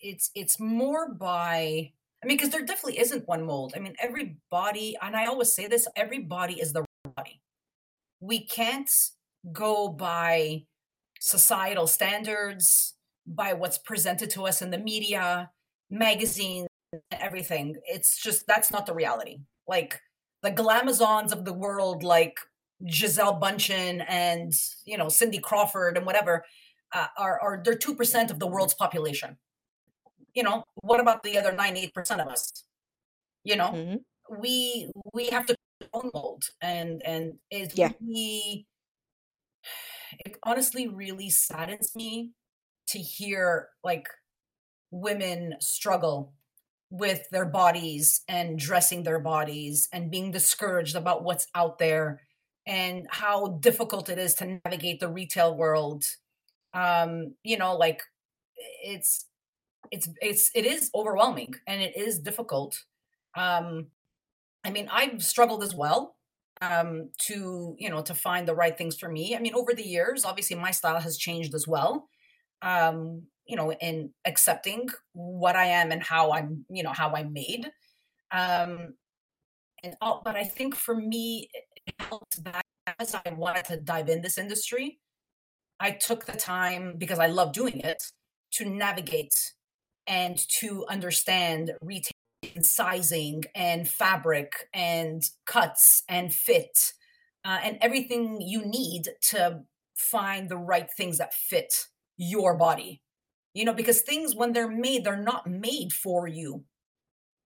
it's 0.00 0.30
it's 0.34 0.60
more 0.60 1.12
by. 1.12 1.92
I 2.22 2.26
mean, 2.26 2.36
because 2.36 2.50
there 2.50 2.64
definitely 2.64 3.00
isn't 3.00 3.26
one 3.26 3.44
mold. 3.44 3.72
I 3.74 3.80
mean, 3.80 3.94
every 4.00 4.36
body, 4.50 4.96
and 5.02 5.16
I 5.16 5.26
always 5.26 5.52
say 5.54 5.66
this: 5.66 5.88
every 5.96 6.20
body 6.20 6.60
is 6.60 6.72
the 6.72 6.84
body. 7.16 7.40
We 8.20 8.46
can't 8.46 8.90
go 9.52 9.88
by 9.88 10.64
societal 11.18 11.86
standards, 11.86 12.94
by 13.26 13.52
what's 13.54 13.78
presented 13.78 14.30
to 14.30 14.46
us 14.46 14.62
in 14.62 14.70
the 14.70 14.78
media, 14.78 15.50
magazines, 15.90 16.68
everything. 17.10 17.76
It's 17.86 18.20
just 18.22 18.46
that's 18.46 18.70
not 18.70 18.86
the 18.86 18.94
reality. 18.94 19.38
Like 19.66 20.00
the 20.42 20.50
glamazons 20.50 21.32
of 21.32 21.44
the 21.44 21.52
world, 21.52 22.02
like 22.02 22.38
Gisele 22.84 23.40
Bündchen 23.40 24.04
and 24.08 24.52
you 24.84 24.98
know 24.98 25.08
Cindy 25.08 25.38
Crawford 25.38 25.96
and 25.96 26.06
whatever, 26.06 26.44
uh, 26.94 27.06
are 27.18 27.40
are 27.40 27.62
they're 27.64 27.74
two 27.76 27.94
percent 27.94 28.30
of 28.30 28.38
the 28.38 28.46
world's 28.46 28.74
population. 28.74 29.36
You 30.34 30.42
know, 30.42 30.64
what 30.82 31.00
about 31.00 31.22
the 31.22 31.38
other 31.38 31.52
ninety 31.52 31.80
eight 31.82 31.94
percent 31.94 32.20
of 32.20 32.28
us? 32.28 32.64
You 33.44 33.56
know, 33.56 33.80
hmm 33.80 34.04
we 34.30 34.90
we 35.14 35.28
have 35.28 35.46
to 35.46 35.56
own 35.92 36.10
mold, 36.14 36.44
and 36.60 37.02
and 37.04 37.38
it 37.50 37.74
Yeah. 37.74 37.92
really, 38.00 38.66
it 40.24 40.36
honestly 40.42 40.88
really 40.88 41.30
saddens 41.30 41.94
me 41.94 42.30
to 42.88 42.98
hear 42.98 43.70
like 43.84 44.08
women 44.90 45.56
struggle 45.60 46.34
with 46.90 47.28
their 47.30 47.46
bodies 47.46 48.22
and 48.28 48.58
dressing 48.58 49.04
their 49.04 49.20
bodies 49.20 49.88
and 49.92 50.10
being 50.10 50.30
discouraged 50.32 50.96
about 50.96 51.24
what's 51.24 51.46
out 51.54 51.78
there 51.78 52.22
and 52.66 53.06
how 53.10 53.48
difficult 53.60 54.08
it 54.08 54.18
is 54.18 54.34
to 54.34 54.60
navigate 54.64 55.00
the 55.00 55.08
retail 55.08 55.56
world 55.56 56.04
um 56.74 57.34
you 57.44 57.56
know 57.58 57.76
like 57.76 58.02
it's 58.84 59.26
it's 59.90 60.08
it's 60.20 60.50
it 60.54 60.64
is 60.66 60.90
overwhelming 60.94 61.54
and 61.66 61.82
it 61.82 61.96
is 61.96 62.18
difficult. 62.18 62.82
Um 63.36 63.86
i 64.64 64.70
mean 64.70 64.88
i've 64.92 65.22
struggled 65.24 65.62
as 65.62 65.74
well 65.74 66.14
um 66.60 67.10
to 67.18 67.74
you 67.78 67.90
know 67.90 68.00
to 68.02 68.14
find 68.14 68.46
the 68.46 68.54
right 68.54 68.78
things 68.78 68.96
for 68.96 69.08
me. 69.08 69.34
I 69.36 69.40
mean 69.40 69.54
over 69.54 69.74
the 69.74 69.86
years 69.86 70.24
obviously 70.24 70.56
my 70.56 70.70
style 70.70 71.00
has 71.00 71.16
changed 71.16 71.54
as 71.54 71.66
well 71.66 72.08
um 72.62 73.22
you 73.46 73.56
know 73.56 73.72
in 73.72 74.10
accepting 74.24 74.88
what 75.14 75.56
i 75.56 75.64
am 75.64 75.90
and 75.90 76.02
how 76.02 76.32
i'm 76.32 76.64
you 76.70 76.82
know 76.82 76.92
how 76.92 77.12
i'm 77.14 77.32
made. 77.32 77.70
Um 78.30 78.94
and 79.82 79.96
all, 80.00 80.22
but 80.24 80.36
i 80.36 80.44
think 80.44 80.74
for 80.76 80.94
me 80.94 81.48
it 81.54 81.94
helped 81.98 82.42
that 82.44 82.64
as 82.98 83.14
i 83.14 83.22
wanted 83.36 83.64
to 83.64 83.76
dive 83.78 84.08
in 84.08 84.22
this 84.22 84.38
industry 84.38 85.00
i 85.80 85.90
took 85.90 86.24
the 86.26 86.32
time 86.36 86.94
because 86.98 87.18
i 87.18 87.26
love 87.26 87.52
doing 87.52 87.80
it 87.80 88.02
to 88.52 88.64
navigate 88.64 89.34
and 90.06 90.38
to 90.60 90.84
understand 90.88 91.72
retail 91.82 92.12
sizing 92.60 93.44
and 93.54 93.88
fabric 93.88 94.68
and 94.74 95.22
cuts 95.46 96.02
and 96.08 96.32
fit 96.32 96.76
uh, 97.44 97.58
and 97.62 97.78
everything 97.80 98.40
you 98.40 98.64
need 98.64 99.08
to 99.20 99.60
find 99.94 100.48
the 100.48 100.56
right 100.56 100.88
things 100.96 101.18
that 101.18 101.34
fit 101.34 101.72
your 102.16 102.56
body. 102.56 103.00
You 103.54 103.64
know 103.64 103.74
because 103.74 104.00
things 104.00 104.34
when 104.34 104.52
they're 104.52 104.70
made 104.70 105.04
they're 105.04 105.22
not 105.22 105.46
made 105.46 105.92
for 105.92 106.26
you. 106.26 106.64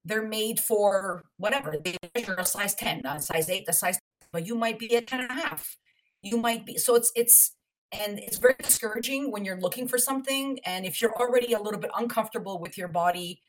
They're 0.04 0.26
made 0.26 0.60
for 0.60 1.25
whatever 1.36 1.75
they 1.84 1.96
measure 2.14 2.36
a 2.38 2.46
size 2.46 2.75
10 2.76 3.04
a 3.04 3.20
size 3.20 3.50
8 3.50 3.64
a 3.68 3.72
size 3.72 3.98
10, 4.20 4.28
but 4.32 4.46
you 4.46 4.54
might 4.54 4.78
be 4.78 4.94
a 4.94 5.00
10 5.00 5.20
and 5.20 5.30
a 5.30 5.34
half. 5.34 5.76
You 6.22 6.36
might 6.36 6.64
be 6.64 6.76
so 6.78 6.94
it's 6.94 7.10
it's 7.16 7.55
and 7.93 8.19
it's 8.19 8.38
very 8.38 8.57
discouraging 8.62 9.31
when 9.31 9.45
you're 9.45 9.61
looking 9.61 9.87
for 9.87 9.99
something 9.99 10.59
and 10.64 10.85
if 10.85 11.00
you're 11.00 11.14
already 11.16 11.52
a 11.52 11.61
little 11.61 11.81
bit 11.81 11.90
uncomfortable 11.97 12.59
with 12.59 12.76
your 12.76 12.88
body 12.88 13.43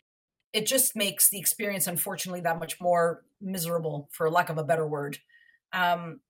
it 0.53 0.65
just 0.65 0.95
makes 0.95 1.29
the 1.29 1.39
experience 1.39 1.87
unfortunately 1.87 2.41
that 2.41 2.59
much 2.59 2.79
more 2.79 3.25
miserable 3.41 4.09
for 4.11 4.29
lack 4.29 4.49
of 4.49 4.57
a 4.57 4.63
better 4.63 4.87
word. 4.87 5.19
Um 5.73 6.21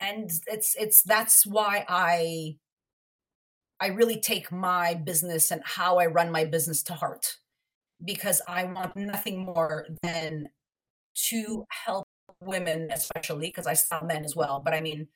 and 0.00 0.30
it's 0.46 0.74
it's 0.76 1.02
that's 1.02 1.46
why 1.46 1.84
i 1.88 2.56
i 3.80 3.86
really 3.86 4.20
take 4.20 4.50
my 4.50 4.94
business 4.94 5.50
and 5.50 5.62
how 5.64 5.98
i 5.98 6.06
run 6.06 6.30
my 6.30 6.44
business 6.44 6.82
to 6.82 6.94
heart 6.94 7.36
because 8.04 8.42
i 8.48 8.64
want 8.64 8.96
nothing 8.96 9.44
more 9.44 9.86
than 10.02 10.48
to 11.14 11.64
help 11.70 12.06
women 12.40 12.88
especially 12.92 13.46
because 13.46 13.66
i 13.66 13.72
saw 13.72 14.02
men 14.04 14.24
as 14.24 14.34
well 14.34 14.60
but 14.64 14.74
i 14.74 14.80
mean 14.80 15.06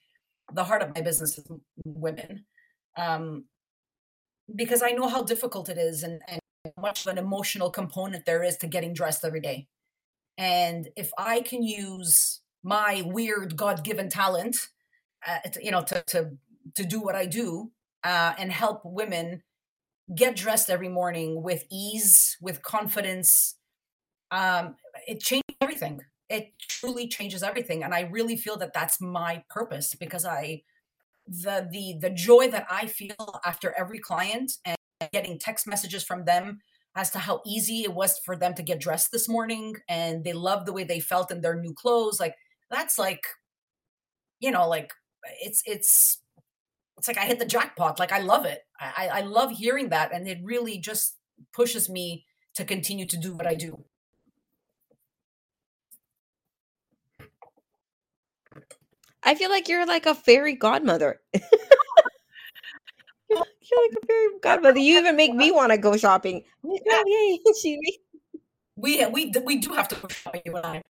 the 0.53 0.65
heart 0.65 0.83
of 0.83 0.95
my 0.95 1.03
business 1.03 1.39
is 1.39 1.47
women. 1.85 2.45
Um 2.97 3.45
because 4.55 4.83
i 4.83 4.93
know 4.93 5.09
how 5.09 5.23
difficult 5.23 5.69
it 5.69 5.77
is 5.77 6.03
and, 6.03 6.23
and 6.27 6.41
much 6.81 7.05
of 7.05 7.13
an 7.13 7.19
emotional 7.19 7.71
component 7.71 8.25
there 8.25 8.43
is 8.43 8.57
to 8.57 8.67
getting 8.67 8.93
dressed 8.95 9.25
every 9.25 9.41
day. 9.41 9.69
And 10.37 10.89
if 10.97 11.11
i 11.19 11.41
can 11.41 11.63
use 11.63 12.41
my 12.63 13.03
weird 13.07 13.57
god-given 13.57 14.09
talent 14.09 14.57
uh, 15.27 15.39
to, 15.51 15.65
you 15.65 15.71
know 15.71 15.83
to, 15.83 16.03
to 16.07 16.31
to 16.75 16.85
do 16.85 17.01
what 17.01 17.15
i 17.15 17.27
do 17.27 17.71
uh, 18.05 18.35
and 18.39 18.53
help 18.53 18.83
women 18.85 19.43
get 20.15 20.37
dressed 20.37 20.71
every 20.71 20.89
morning 20.89 21.43
with 21.43 21.65
ease 21.71 22.37
with 22.41 22.63
confidence 22.63 23.57
um, 24.31 24.77
it 25.07 25.21
changes 25.21 25.57
everything 25.61 26.01
it 26.29 26.53
truly 26.69 27.09
changes 27.09 27.43
everything 27.43 27.83
and 27.83 27.95
i 27.95 28.03
really 28.03 28.37
feel 28.37 28.57
that 28.57 28.73
that's 28.73 29.01
my 29.01 29.43
purpose 29.49 29.95
because 29.95 30.25
i 30.25 30.63
the 31.27 31.69
the 31.71 31.97
the 32.01 32.11
joy 32.11 32.49
that 32.49 32.67
i 32.71 32.87
feel 32.87 33.41
after 33.45 33.75
every 33.79 33.99
client 33.99 34.53
and 34.65 34.77
getting 35.13 35.39
text 35.39 35.67
messages 35.67 36.03
from 36.03 36.25
them 36.25 36.59
as 36.97 37.11
to 37.11 37.19
how 37.19 37.41
easy 37.47 37.83
it 37.83 37.95
was 37.95 38.19
for 38.25 38.35
them 38.37 38.55
to 38.55 38.63
get 38.63 38.81
dressed 38.81 39.13
this 39.13 39.29
morning 39.29 39.75
and 39.89 40.25
they 40.25 40.33
loved 40.33 40.67
the 40.67 40.73
way 40.73 40.85
they 40.85 41.01
felt 41.01 41.31
in 41.31 41.41
their 41.41 41.55
new 41.55 41.73
clothes 41.75 42.19
like 42.19 42.35
that's 42.71 42.99
like 42.99 43.23
you 44.41 44.51
know 44.51 44.69
like 44.69 44.93
it's 45.41 45.63
it's 45.67 46.23
it's 46.97 47.09
like 47.09 47.19
i 47.19 47.25
hit 47.25 47.39
the 47.39 47.45
jackpot 47.45 47.99
like 47.99 48.13
i 48.13 48.19
love 48.19 48.45
it. 48.45 48.61
I 48.81 49.09
I 49.13 49.21
love 49.21 49.53
hearing 49.53 49.91
that 49.91 50.13
and 50.13 50.27
it 50.27 50.39
really 50.43 50.79
just 50.79 51.17
pushes 51.55 51.89
me 51.89 52.25
to 52.55 52.65
continue 52.65 53.07
to 53.07 53.17
do 53.17 53.35
what 53.35 53.47
i 53.47 53.55
do 53.55 53.85
I 59.29 59.35
feel 59.35 59.51
like 59.51 59.69
you're 59.69 59.85
like 59.85 60.07
a 60.07 60.15
fairy 60.15 60.55
godmother. 60.55 61.21
You're 63.31 63.41
like 63.41 64.03
a 64.03 64.07
fairy 64.07 64.29
godmother. 64.43 64.79
You 64.79 64.99
even 64.99 65.15
make 65.17 65.35
me 65.35 65.51
want 65.51 65.71
to 65.73 65.77
go 65.77 65.99
shopping. 65.99 66.45
Like, 66.63 66.81
oh, 66.89 67.05
yay. 67.45 67.53
She 67.61 67.79
we 68.77 69.05
we 69.07 69.31
we 69.45 69.57
do 69.59 69.75
have 69.75 69.89
to 69.89 69.97
go 69.97 70.09
shopping, 70.09 70.41
you 70.47 70.57
and 70.57 70.65
I. 70.67 70.83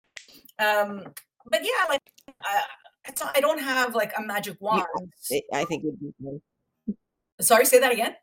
Um, 0.64 1.04
but 1.50 1.62
yeah, 1.64 1.86
like 1.90 2.02
uh, 2.30 2.62
it's, 3.08 3.24
I 3.24 3.40
don't 3.40 3.60
have 3.60 3.96
like 3.96 4.14
a 4.16 4.22
magic 4.22 4.58
wand. 4.62 4.86
it- 5.32 5.46
I 5.52 5.66
think 5.66 5.84
it 5.84 5.94
would 6.00 6.14
be. 6.20 6.94
Sorry, 7.42 7.66
say 7.66 7.80
that 7.80 7.92
again. 7.92 8.16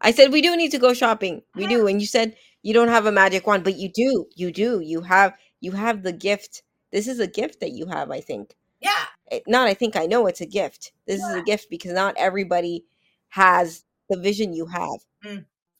I 0.00 0.10
said 0.12 0.32
we 0.32 0.42
do 0.42 0.56
need 0.56 0.70
to 0.72 0.78
go 0.78 0.94
shopping. 0.94 1.42
We 1.54 1.66
do. 1.66 1.86
And 1.86 2.00
you 2.00 2.06
said 2.06 2.36
you 2.62 2.74
don't 2.74 2.88
have 2.88 3.06
a 3.06 3.12
magic 3.12 3.46
wand, 3.46 3.64
but 3.64 3.76
you 3.76 3.88
do. 3.88 4.26
You 4.34 4.50
do. 4.52 4.80
You 4.80 5.00
have 5.02 5.34
you 5.60 5.72
have 5.72 6.02
the 6.02 6.12
gift. 6.12 6.62
This 6.92 7.08
is 7.08 7.18
a 7.20 7.26
gift 7.26 7.60
that 7.60 7.72
you 7.72 7.86
have, 7.86 8.10
I 8.10 8.20
think. 8.20 8.54
Yeah, 8.80 9.06
Eh, 9.30 9.40
Not 9.46 9.66
I 9.68 9.74
think 9.74 9.96
I 9.96 10.06
know 10.06 10.26
it's 10.26 10.40
a 10.40 10.46
gift. 10.46 10.92
This 11.06 11.22
is 11.22 11.34
a 11.34 11.42
gift 11.42 11.68
because 11.70 11.92
not 11.92 12.14
everybody 12.16 12.84
has 13.30 13.84
the 14.08 14.16
vision 14.18 14.52
you 14.52 14.66
have. 14.66 15.00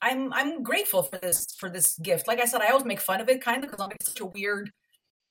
I'm 0.01 0.31
I'm 0.33 0.63
grateful 0.63 1.03
for 1.03 1.17
this 1.17 1.47
for 1.57 1.69
this 1.69 1.97
gift. 1.99 2.27
Like 2.27 2.39
I 2.41 2.45
said, 2.45 2.61
I 2.61 2.69
always 2.69 2.85
make 2.85 2.99
fun 2.99 3.21
of 3.21 3.29
it 3.29 3.41
kind 3.41 3.63
of 3.63 3.69
because 3.69 3.81
I'm 3.81 3.89
like 3.89 4.03
such 4.03 4.19
a 4.19 4.25
weird, 4.25 4.71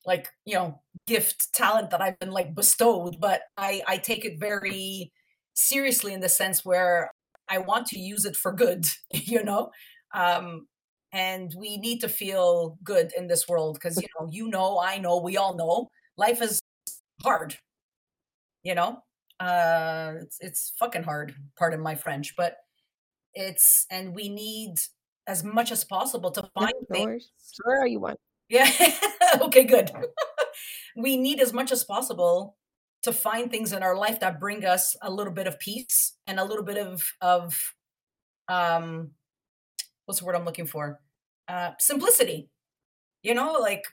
like 0.06 0.28
you 0.44 0.54
know, 0.54 0.80
gift 1.06 1.52
talent 1.54 1.90
that 1.90 2.00
I've 2.00 2.18
been 2.18 2.30
like 2.32 2.54
bestowed. 2.54 3.20
But 3.20 3.42
I 3.56 3.82
I 3.86 3.98
take 3.98 4.24
it 4.24 4.40
very 4.40 5.12
seriously 5.54 6.12
in 6.14 6.20
the 6.20 6.28
sense 6.28 6.64
where 6.64 7.10
I 7.48 7.58
want 7.58 7.86
to 7.88 7.98
use 7.98 8.24
it 8.24 8.36
for 8.36 8.52
good. 8.52 8.86
You 9.12 9.44
know, 9.44 9.70
um, 10.14 10.66
and 11.16 11.52
we 11.56 11.78
need 11.78 12.00
to 12.02 12.08
feel 12.08 12.78
good 12.84 13.12
in 13.16 13.26
this 13.26 13.48
world 13.48 13.74
because 13.74 14.00
you 14.00 14.08
know, 14.20 14.28
you 14.30 14.48
know, 14.48 14.78
I 14.78 14.98
know, 14.98 15.18
we 15.18 15.36
all 15.36 15.56
know, 15.56 15.88
life 16.16 16.42
is 16.42 16.60
hard. 17.22 17.56
You 18.62 18.74
know, 18.74 19.02
uh, 19.40 20.14
it's 20.20 20.38
it's 20.40 20.72
fucking 20.78 21.04
hard. 21.04 21.34
Pardon 21.58 21.80
my 21.80 21.94
French, 21.94 22.34
but 22.36 22.56
it's 23.34 23.86
and 23.90 24.14
we 24.14 24.28
need 24.28 24.74
as 25.26 25.42
much 25.42 25.72
as 25.72 25.84
possible 25.84 26.30
to 26.32 26.48
find 26.54 26.74
no 26.90 26.96
things. 26.96 27.30
Where 27.64 27.80
are 27.80 27.86
you 27.86 28.00
want? 28.00 28.18
yeah 28.48 28.70
okay 29.40 29.64
good 29.64 29.90
we 30.96 31.16
need 31.16 31.40
as 31.40 31.52
much 31.52 31.72
as 31.72 31.84
possible 31.84 32.56
to 33.02 33.12
find 33.12 33.50
things 33.50 33.72
in 33.72 33.82
our 33.82 33.96
life 33.96 34.20
that 34.20 34.40
bring 34.40 34.64
us 34.64 34.96
a 35.02 35.10
little 35.10 35.32
bit 35.32 35.46
of 35.46 35.58
peace 35.58 36.16
and 36.26 36.38
a 36.38 36.44
little 36.44 36.64
bit 36.64 36.78
of 36.78 37.02
of 37.20 37.58
um 38.48 39.10
what's 40.04 40.20
the 40.20 40.26
word 40.26 40.36
i'm 40.36 40.44
looking 40.44 40.66
for 40.66 41.00
uh 41.48 41.72
simplicity 41.78 42.48
you 43.22 43.34
know 43.34 43.54
like 43.54 43.84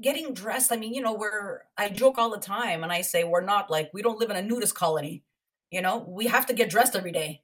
getting 0.00 0.32
dressed 0.32 0.72
i 0.72 0.76
mean 0.76 0.94
you 0.94 1.02
know 1.02 1.12
we're 1.12 1.60
i 1.76 1.88
joke 1.88 2.16
all 2.18 2.30
the 2.30 2.38
time 2.38 2.82
and 2.82 2.92
i 2.92 3.00
say 3.02 3.24
we're 3.24 3.44
not 3.44 3.70
like 3.70 3.90
we 3.92 4.02
don't 4.02 4.18
live 4.18 4.30
in 4.30 4.36
a 4.36 4.42
nudist 4.42 4.74
colony 4.74 5.22
you 5.70 5.82
know 5.82 6.04
we 6.08 6.26
have 6.26 6.46
to 6.46 6.54
get 6.54 6.70
dressed 6.70 6.96
every 6.96 7.12
day 7.12 7.42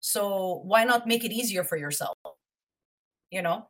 so 0.00 0.62
why 0.64 0.84
not 0.84 1.06
make 1.06 1.24
it 1.24 1.32
easier 1.32 1.64
for 1.64 1.76
yourself 1.76 2.16
you 3.30 3.42
know 3.42 3.68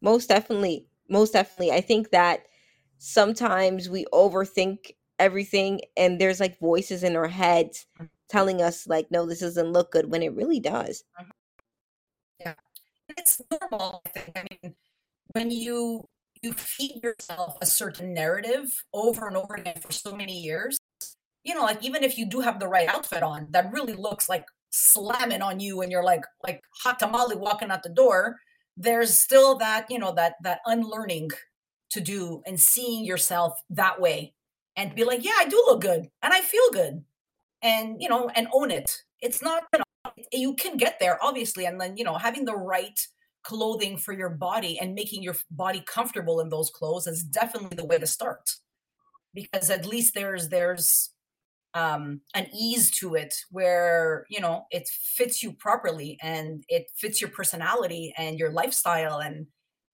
Most 0.00 0.28
definitely. 0.28 0.86
Most 1.08 1.32
definitely. 1.32 1.72
I 1.72 1.80
think 1.80 2.10
that 2.10 2.46
sometimes 2.98 3.88
we 3.88 4.04
overthink 4.12 4.92
everything 5.18 5.80
and 5.96 6.20
there's 6.20 6.40
like 6.40 6.58
voices 6.58 7.02
in 7.02 7.16
our 7.16 7.28
heads 7.28 7.86
telling 8.30 8.62
us 8.62 8.86
like 8.86 9.10
no 9.10 9.26
this 9.26 9.40
doesn't 9.40 9.72
look 9.72 9.92
good 9.92 10.10
when 10.10 10.22
it 10.22 10.34
really 10.34 10.60
does. 10.60 11.04
Mm-hmm. 11.20 11.30
Yeah. 12.40 12.54
It's 13.16 13.42
normal, 13.50 14.02
I 14.06 14.08
think. 14.10 14.32
I 14.36 14.46
mean, 14.50 14.74
when 15.32 15.50
you 15.50 16.04
you 16.42 16.52
feed 16.54 17.02
yourself 17.02 17.58
a 17.60 17.66
certain 17.66 18.14
narrative 18.14 18.84
over 18.94 19.26
and 19.26 19.36
over 19.36 19.54
again 19.54 19.76
for 19.78 19.92
so 19.92 20.14
many 20.16 20.40
years, 20.40 20.78
you 21.44 21.54
know, 21.54 21.62
like 21.62 21.84
even 21.84 22.02
if 22.02 22.16
you 22.16 22.26
do 22.26 22.40
have 22.40 22.58
the 22.60 22.68
right 22.68 22.88
outfit 22.88 23.22
on 23.22 23.48
that 23.50 23.72
really 23.72 23.92
looks 23.92 24.28
like 24.28 24.44
slamming 24.70 25.42
on 25.42 25.60
you 25.60 25.82
and 25.82 25.90
you're 25.90 26.04
like 26.04 26.22
like 26.42 26.62
hot 26.82 26.98
tamale 26.98 27.36
walking 27.36 27.70
out 27.70 27.82
the 27.82 27.88
door, 27.90 28.36
there's 28.76 29.18
still 29.18 29.58
that, 29.58 29.86
you 29.90 29.98
know, 29.98 30.14
that 30.14 30.34
that 30.42 30.60
unlearning 30.66 31.30
to 31.90 32.00
do 32.00 32.42
and 32.46 32.60
seeing 32.60 33.04
yourself 33.04 33.52
that 33.68 34.00
way 34.00 34.32
and 34.76 34.94
be 34.94 35.04
like, 35.04 35.24
yeah, 35.24 35.32
I 35.38 35.46
do 35.46 35.62
look 35.66 35.80
good 35.80 36.08
and 36.22 36.32
I 36.32 36.40
feel 36.40 36.70
good 36.72 37.04
and 37.62 37.96
you 38.00 38.08
know 38.08 38.28
and 38.34 38.48
own 38.52 38.70
it. 38.70 39.02
It's 39.20 39.42
not 39.42 39.64
you 39.72 39.78
know 39.78 40.12
you 40.32 40.54
can 40.54 40.76
get 40.76 40.98
there 41.00 41.18
obviously 41.22 41.66
and 41.66 41.80
then 41.80 41.96
you 41.96 42.04
know 42.04 42.16
having 42.16 42.44
the 42.44 42.56
right 42.56 42.98
clothing 43.42 43.96
for 43.96 44.12
your 44.12 44.30
body 44.30 44.78
and 44.78 44.94
making 44.94 45.22
your 45.22 45.36
body 45.50 45.82
comfortable 45.86 46.40
in 46.40 46.50
those 46.50 46.70
clothes 46.70 47.06
is 47.06 47.22
definitely 47.22 47.76
the 47.76 47.84
way 47.84 47.98
to 47.98 48.06
start. 48.06 48.50
Because 49.32 49.70
at 49.70 49.86
least 49.86 50.14
there's 50.14 50.48
there's 50.48 51.10
um 51.72 52.20
an 52.34 52.48
ease 52.52 52.90
to 52.90 53.14
it 53.14 53.32
where 53.50 54.26
you 54.28 54.40
know 54.40 54.64
it 54.72 54.88
fits 54.88 55.40
you 55.40 55.52
properly 55.52 56.18
and 56.20 56.64
it 56.68 56.90
fits 56.96 57.20
your 57.20 57.30
personality 57.30 58.12
and 58.18 58.40
your 58.40 58.50
lifestyle 58.50 59.18
and 59.18 59.46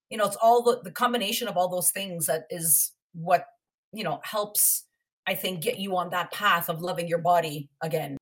you 0.09 0.17
know 0.17 0.25
it's 0.25 0.39
all 0.41 0.63
the, 0.63 0.81
the 0.85 0.91
combination 0.91 1.49
of 1.49 1.57
all 1.59 1.69
those 1.69 1.91
things 1.91 2.25
that 2.25 2.45
is 2.49 2.93
what 3.13 3.45
you 3.93 4.03
know 4.03 4.21
helps 4.25 4.86
i 5.27 5.35
think 5.35 5.61
get 5.61 5.79
you 5.79 5.97
on 5.97 6.11
that 6.11 6.31
path 6.33 6.69
of 6.69 6.81
loving 6.83 7.09
your 7.09 7.19
body 7.19 7.69
again 7.83 8.17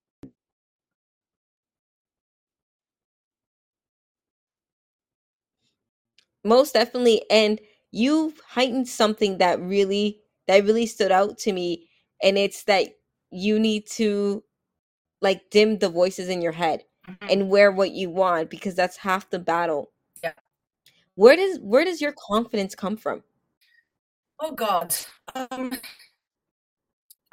Most 6.45 6.75
definitely. 6.75 7.23
And 7.31 7.61
you've 7.91 8.39
heightened 8.47 8.89
something 8.89 9.39
that 9.39 9.61
really 9.61 10.21
that 10.47 10.65
really 10.65 10.87
stood 10.87 11.11
out 11.11 11.39
to 11.39 11.53
me. 11.53 11.89
And 12.23 12.37
it's 12.37 12.65
that 12.65 12.89
you 13.31 13.59
need 13.59 13.87
to 13.93 14.45
like 15.23 15.51
dim 15.51 15.79
the 15.79 15.89
voices 15.89 16.29
in 16.29 16.43
your 16.43 16.53
head 16.53 16.85
Mhm. 17.09 17.33
and 17.33 17.49
wear 17.51 17.73
what 17.73 17.93
you 17.93 18.11
want 18.11 18.51
because 18.51 18.75
that's 18.75 18.97
half 18.99 19.31
the 19.31 19.39
battle. 19.39 19.91
Yeah. 20.23 20.35
Where 21.15 21.37
does 21.37 21.59
where 21.61 21.85
does 21.85 22.01
your 22.01 22.13
confidence 22.13 22.75
come 22.75 22.97
from? 22.97 23.23
oh 24.41 24.51
god 24.51 24.95
um 25.37 25.73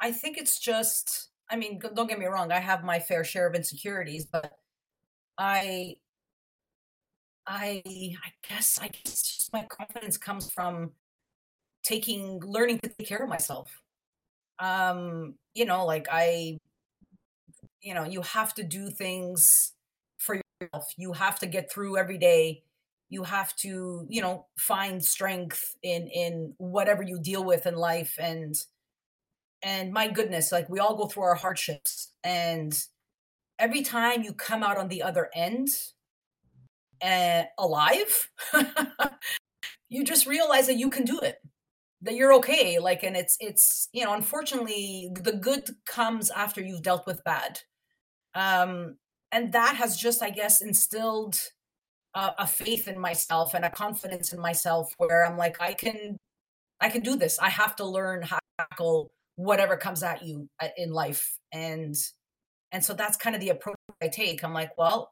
i 0.02 0.12
think 0.12 0.36
it's 0.36 0.58
just 0.58 1.30
i 1.50 1.56
mean 1.56 1.80
don't 1.94 2.08
get 2.08 2.18
me 2.18 2.26
wrong 2.26 2.52
i 2.52 2.60
have 2.60 2.84
my 2.84 2.98
fair 2.98 3.24
share 3.24 3.46
of 3.46 3.54
insecurities 3.54 4.26
but 4.26 4.52
i 5.38 5.96
i 7.46 7.82
i 7.86 8.32
guess 8.48 8.78
i 8.82 8.88
guess 8.88 9.22
just 9.22 9.52
my 9.52 9.64
confidence 9.70 10.18
comes 10.18 10.50
from 10.50 10.92
taking 11.82 12.40
learning 12.40 12.78
to 12.80 12.88
take 12.88 13.08
care 13.08 13.22
of 13.22 13.28
myself. 13.28 13.82
Um 14.58 15.34
you 15.54 15.64
know 15.64 15.84
like 15.84 16.06
i 16.10 16.58
you 17.80 17.94
know 17.94 18.04
you 18.04 18.22
have 18.22 18.54
to 18.54 18.62
do 18.62 18.90
things 18.90 19.72
for 20.18 20.40
yourself. 20.60 20.92
You 20.96 21.12
have 21.12 21.38
to 21.40 21.46
get 21.46 21.70
through 21.70 21.96
every 21.96 22.18
day. 22.18 22.62
You 23.08 23.24
have 23.24 23.54
to 23.56 24.06
you 24.08 24.22
know 24.22 24.46
find 24.58 25.04
strength 25.04 25.76
in 25.82 26.08
in 26.08 26.54
whatever 26.58 27.02
you 27.02 27.18
deal 27.18 27.44
with 27.44 27.66
in 27.66 27.76
life 27.76 28.16
and 28.20 28.54
and 29.62 29.92
my 29.92 30.08
goodness 30.08 30.52
like 30.52 30.68
we 30.68 30.78
all 30.78 30.96
go 30.96 31.06
through 31.06 31.22
our 31.22 31.34
hardships 31.34 32.12
and 32.24 32.84
every 33.58 33.82
time 33.82 34.22
you 34.22 34.32
come 34.32 34.62
out 34.62 34.78
on 34.78 34.88
the 34.88 35.02
other 35.02 35.28
end 35.34 35.68
uh, 37.02 37.42
alive 37.58 38.30
you 39.88 40.04
just 40.04 40.26
realize 40.26 40.66
that 40.66 40.76
you 40.76 40.88
can 40.88 41.04
do 41.04 41.18
it 41.20 41.36
that 42.00 42.14
you're 42.14 42.34
okay 42.34 42.78
like 42.78 43.02
and 43.02 43.16
it's 43.16 43.36
it's 43.40 43.88
you 43.92 44.04
know 44.04 44.12
unfortunately 44.14 45.10
the 45.20 45.32
good 45.32 45.68
comes 45.86 46.30
after 46.30 46.60
you've 46.60 46.82
dealt 46.82 47.06
with 47.06 47.22
bad. 47.24 47.60
Um 48.34 48.96
and 49.30 49.52
that 49.52 49.76
has 49.76 49.96
just 49.96 50.22
i 50.22 50.30
guess 50.30 50.60
instilled 50.60 51.36
a, 52.14 52.32
a 52.40 52.46
faith 52.46 52.88
in 52.88 52.98
myself 52.98 53.54
and 53.54 53.64
a 53.64 53.70
confidence 53.70 54.32
in 54.32 54.40
myself 54.40 54.92
where 54.98 55.24
i'm 55.24 55.38
like 55.38 55.60
i 55.60 55.72
can 55.72 56.18
i 56.80 56.88
can 56.90 57.02
do 57.02 57.16
this. 57.16 57.38
I 57.38 57.48
have 57.48 57.76
to 57.76 57.84
learn 57.86 58.22
how 58.22 58.36
to 58.36 58.42
tackle 58.58 59.12
whatever 59.36 59.76
comes 59.76 60.02
at 60.02 60.22
you 60.22 60.48
uh, 60.60 60.68
in 60.76 60.92
life 60.92 61.38
and 61.52 61.94
and 62.70 62.84
so 62.84 62.94
that's 62.94 63.16
kind 63.16 63.34
of 63.34 63.40
the 63.40 63.50
approach 63.50 63.76
i 64.02 64.08
take. 64.08 64.42
I'm 64.44 64.52
like 64.52 64.76
well 64.76 65.10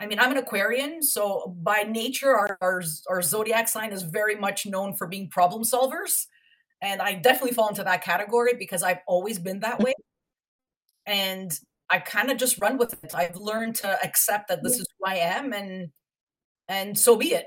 i 0.00 0.06
mean 0.06 0.18
i'm 0.18 0.30
an 0.30 0.36
aquarian 0.38 1.02
so 1.02 1.56
by 1.62 1.82
nature 1.82 2.34
our 2.34 2.58
our, 2.60 2.82
our 3.08 3.22
zodiac 3.22 3.68
sign 3.68 3.92
is 3.92 4.02
very 4.02 4.36
much 4.36 4.66
known 4.66 4.94
for 4.94 5.06
being 5.06 5.28
problem 5.28 5.62
solvers 5.62 6.26
and 6.80 7.00
i 7.00 7.14
definitely 7.14 7.52
fall 7.52 7.68
into 7.68 7.84
that 7.84 8.04
category 8.04 8.52
because 8.58 8.82
i've 8.82 9.00
always 9.06 9.38
been 9.38 9.60
that 9.60 9.80
way. 9.80 9.94
And 11.04 11.50
i 11.90 11.98
kind 11.98 12.30
of 12.30 12.36
just 12.36 12.60
run 12.60 12.78
with 12.78 12.92
it. 13.02 13.12
I've 13.14 13.34
learned 13.34 13.74
to 13.76 13.98
accept 14.04 14.48
that 14.48 14.62
this 14.62 14.78
is 14.78 14.86
who 14.98 15.06
i 15.10 15.16
am 15.16 15.52
and 15.52 15.90
and 16.68 16.96
so 16.98 17.16
be 17.16 17.34
it 17.34 17.46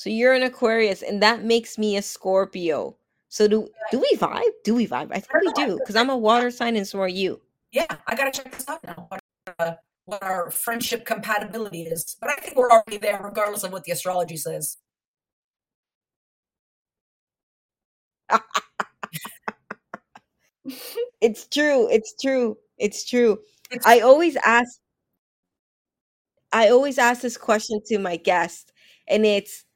So 0.00 0.08
you're 0.08 0.32
an 0.32 0.42
Aquarius, 0.42 1.02
and 1.02 1.22
that 1.22 1.44
makes 1.44 1.76
me 1.76 1.98
a 1.98 2.00
Scorpio. 2.00 2.96
So 3.28 3.46
do 3.46 3.68
do 3.90 3.98
we 4.00 4.16
vibe? 4.16 4.48
Do 4.64 4.74
we 4.74 4.86
vibe? 4.86 5.12
I 5.12 5.20
think 5.20 5.44
we 5.44 5.52
do, 5.52 5.76
because 5.76 5.94
I'm 5.94 6.08
a 6.08 6.16
water 6.16 6.50
sign 6.50 6.74
and 6.76 6.88
so 6.88 7.00
are 7.00 7.06
you. 7.06 7.38
yeah 7.70 7.84
i 8.06 8.14
gotta 8.14 8.30
check 8.30 8.50
this 8.50 8.66
out 8.66 8.82
now 8.82 9.08
what, 9.10 9.20
uh, 9.58 9.74
what 10.06 10.22
our 10.22 10.50
friendship 10.50 11.04
compatibility 11.04 11.82
is. 11.82 12.16
But 12.18 12.30
I 12.30 12.36
think 12.36 12.56
we're 12.56 12.70
already 12.70 12.96
there, 12.96 13.20
regardless 13.22 13.62
of 13.62 13.72
what 13.72 13.84
the 13.84 13.92
astrology 13.92 14.38
says. 14.38 14.78
it's 21.20 21.46
true. 21.46 21.90
It's 21.90 22.14
true. 22.22 22.56
It's 22.78 23.04
true. 23.04 23.38
It's 23.70 23.84
I 23.84 24.00
always 24.00 24.38
ask 24.46 24.80
I 26.54 26.70
always 26.70 26.96
ask 26.96 27.20
this 27.20 27.36
question 27.36 27.82
to 27.88 27.98
my 27.98 28.16
guest, 28.16 28.72
and 29.06 29.26
it's 29.26 29.66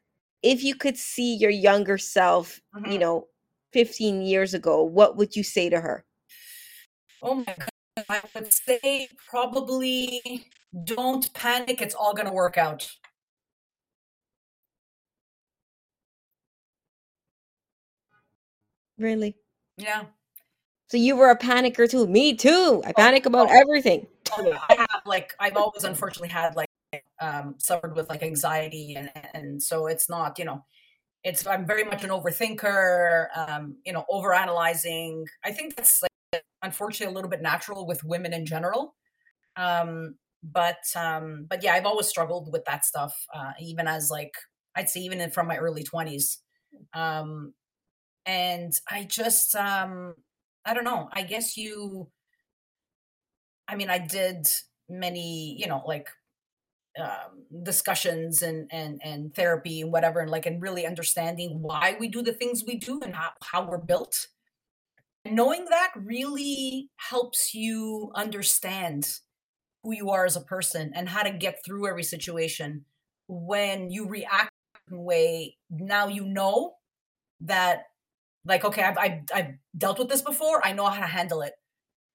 if 0.44 0.62
you 0.62 0.74
could 0.74 0.98
see 0.98 1.35
your 1.35 1.50
younger 1.50 1.96
self, 1.96 2.61
mm-hmm. 2.76 2.92
you 2.92 2.98
know, 2.98 3.26
15 3.72 4.22
years 4.22 4.52
ago, 4.52 4.85
what 4.85 5.16
would 5.16 5.35
you 5.35 5.42
say 5.42 5.70
to 5.70 5.80
her? 5.80 6.04
Oh 7.22 7.37
my 7.37 7.44
God. 7.59 7.68
I 8.09 8.20
would 8.35 8.52
say 8.52 9.09
probably 9.28 10.50
don't 10.85 11.33
panic. 11.33 11.80
It's 11.80 11.94
all 11.94 12.12
going 12.12 12.26
to 12.26 12.33
work 12.33 12.59
out. 12.59 12.88
Really? 18.98 19.37
Yeah. 19.78 20.04
So 20.88 20.98
you 20.98 21.16
were 21.16 21.30
a 21.30 21.38
panicker 21.38 21.88
too. 21.88 22.07
Me 22.07 22.35
too. 22.35 22.83
I 22.85 22.90
oh, 22.90 22.92
panic 22.96 23.26
about 23.26 23.48
oh, 23.48 23.61
everything. 23.61 24.07
Oh, 24.33 24.52
I 24.68 24.74
have 24.74 25.02
like 25.07 25.35
I've 25.40 25.57
always 25.57 25.85
unfortunately 25.85 26.28
had 26.28 26.54
like 26.54 26.63
um 27.20 27.54
suffered 27.59 27.96
with 27.96 28.09
like 28.09 28.22
anxiety 28.22 28.94
and 28.96 29.11
and 29.35 29.62
so 29.62 29.87
it's 29.87 30.09
not, 30.09 30.38
you 30.38 30.44
know, 30.44 30.64
it's 31.24 31.46
I'm 31.46 31.66
very 31.66 31.85
much 31.85 32.04
an 32.04 32.11
overthinker, 32.11 33.26
um, 33.37 33.76
you 33.85 33.92
know, 33.92 34.04
over 34.09 34.35
analyzing. 34.35 35.26
I 35.44 35.52
think 35.52 35.76
that's 35.76 36.02
like 36.02 36.44
unfortunately 36.62 37.12
a 37.12 37.14
little 37.14 37.30
bit 37.30 37.42
natural 37.42 37.87
with 37.87 38.04
women 38.04 38.33
in 38.33 38.46
general. 38.46 38.94
Um, 39.57 40.16
but 40.42 40.85
um, 40.94 41.46
but 41.48 41.62
yeah, 41.62 41.74
I've 41.74 41.87
always 41.87 42.07
struggled 42.07 42.52
with 42.52 42.64
that 42.66 42.85
stuff, 42.85 43.14
uh, 43.35 43.52
even 43.61 43.87
as 43.88 44.11
like 44.11 44.35
I'd 44.76 44.90
say 44.90 45.00
even 45.00 45.30
from 45.30 45.46
my 45.48 45.57
early 45.57 45.83
twenties. 45.83 46.40
Um, 46.92 47.54
and 48.26 48.72
I 48.90 49.04
just 49.04 49.54
um, 49.57 50.14
I 50.64 50.74
don't 50.74 50.85
know. 50.85 51.09
I 51.12 51.22
guess 51.22 51.57
you. 51.57 52.09
I 53.66 53.76
mean, 53.76 53.88
I 53.88 53.98
did 53.98 54.46
many, 54.90 55.57
you 55.59 55.66
know, 55.66 55.83
like 55.87 56.09
um, 56.98 57.62
discussions 57.62 58.42
and 58.42 58.68
and 58.72 59.00
and 59.04 59.35
therapy 59.35 59.80
and 59.80 59.92
whatever, 59.92 60.20
and 60.20 60.30
like 60.30 60.46
and 60.46 60.62
really 60.62 60.87
understanding 60.87 61.62
why 61.62 61.96
we 61.98 62.09
do 62.09 62.22
the 62.22 62.33
things 62.33 62.64
we 62.66 62.76
do 62.76 63.00
and 63.02 63.14
how 63.14 63.30
how 63.42 63.64
we're 63.68 63.78
built. 63.78 64.28
knowing 65.26 65.64
that 65.70 65.90
really 65.96 66.90
helps 66.96 67.54
you 67.54 68.12
understand 68.14 69.09
who 69.83 69.92
you 69.92 70.11
are 70.11 70.26
as 70.26 70.37
a 70.37 70.40
person 70.40 70.92
and 70.94 71.09
how 71.09 71.22
to 71.22 71.30
get 71.30 71.64
through 71.64 71.88
every 71.88 72.02
situation. 72.02 72.85
When 73.28 73.90
you 73.90 74.07
react 74.07 74.50
in 74.90 74.98
a 74.98 75.00
way, 75.00 75.57
now 75.70 76.09
you 76.09 76.26
know 76.26 76.74
that 77.40 77.85
like 78.44 78.64
okay 78.64 78.83
I've, 78.83 78.98
I've, 78.98 79.20
I've 79.35 79.54
dealt 79.76 79.98
with 79.98 80.09
this 80.09 80.22
before 80.22 80.64
i 80.64 80.72
know 80.72 80.87
how 80.87 81.00
to 81.00 81.07
handle 81.07 81.42
it 81.42 81.52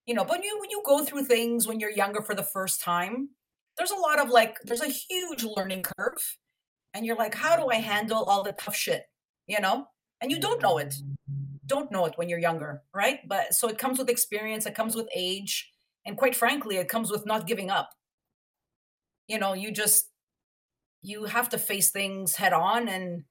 you 0.06 0.14
know 0.14 0.26
but 0.26 0.44
you 0.44 0.58
when 0.60 0.70
you 0.70 0.82
go 0.86 1.04
through 1.04 1.26
things 1.26 1.68
when 1.68 1.80
you're 1.80 1.92
younger 1.92 2.22
for 2.22 2.36
the 2.36 2.44
first 2.44 2.82
time 2.82 3.30
there's 3.78 3.92
a 3.92 3.96
lot 3.96 4.20
of 4.20 4.30
like 4.30 4.58
there's 4.66 4.82
a 4.82 4.88
huge 4.88 5.44
learning 5.44 5.84
curve 5.84 6.38
and 6.94 7.06
you're 7.06 7.16
like 7.16 7.36
how 7.36 7.56
do 7.56 7.70
i 7.70 7.76
handle 7.76 8.24
all 8.24 8.44
the 8.44 8.52
tough 8.54 8.76
shit? 8.76 9.04
You 9.48 9.60
know? 9.60 9.88
And 10.22 10.32
you 10.32 10.40
don't 10.40 10.62
know 10.62 10.78
it. 10.78 10.96
Don't 11.66 11.92
know 11.92 12.06
it 12.06 12.14
when 12.18 12.30
you're 12.30 12.40
younger 12.40 12.82
right? 12.94 13.20
But 13.28 13.54
so 13.54 13.68
it 13.68 13.78
comes 13.78 14.00
with 14.00 14.10
experience 14.10 14.66
it 14.66 14.76
comes 14.76 14.96
with 14.96 15.08
age 15.16 15.70
and 16.06 16.18
quite 16.18 16.36
frankly 16.36 16.78
it 16.78 16.90
comes 16.90 17.12
with 17.12 17.26
not 17.26 17.48
giving 17.48 17.70
up. 17.70 17.90
You 19.28 19.40
know 19.40 19.54
you 19.54 19.72
just 19.72 20.10
you 21.02 21.26
have 21.26 21.50
to 21.50 21.58
face 21.58 21.92
things 21.92 22.36
head 22.36 22.54
on 22.54 22.90
and 22.90 23.24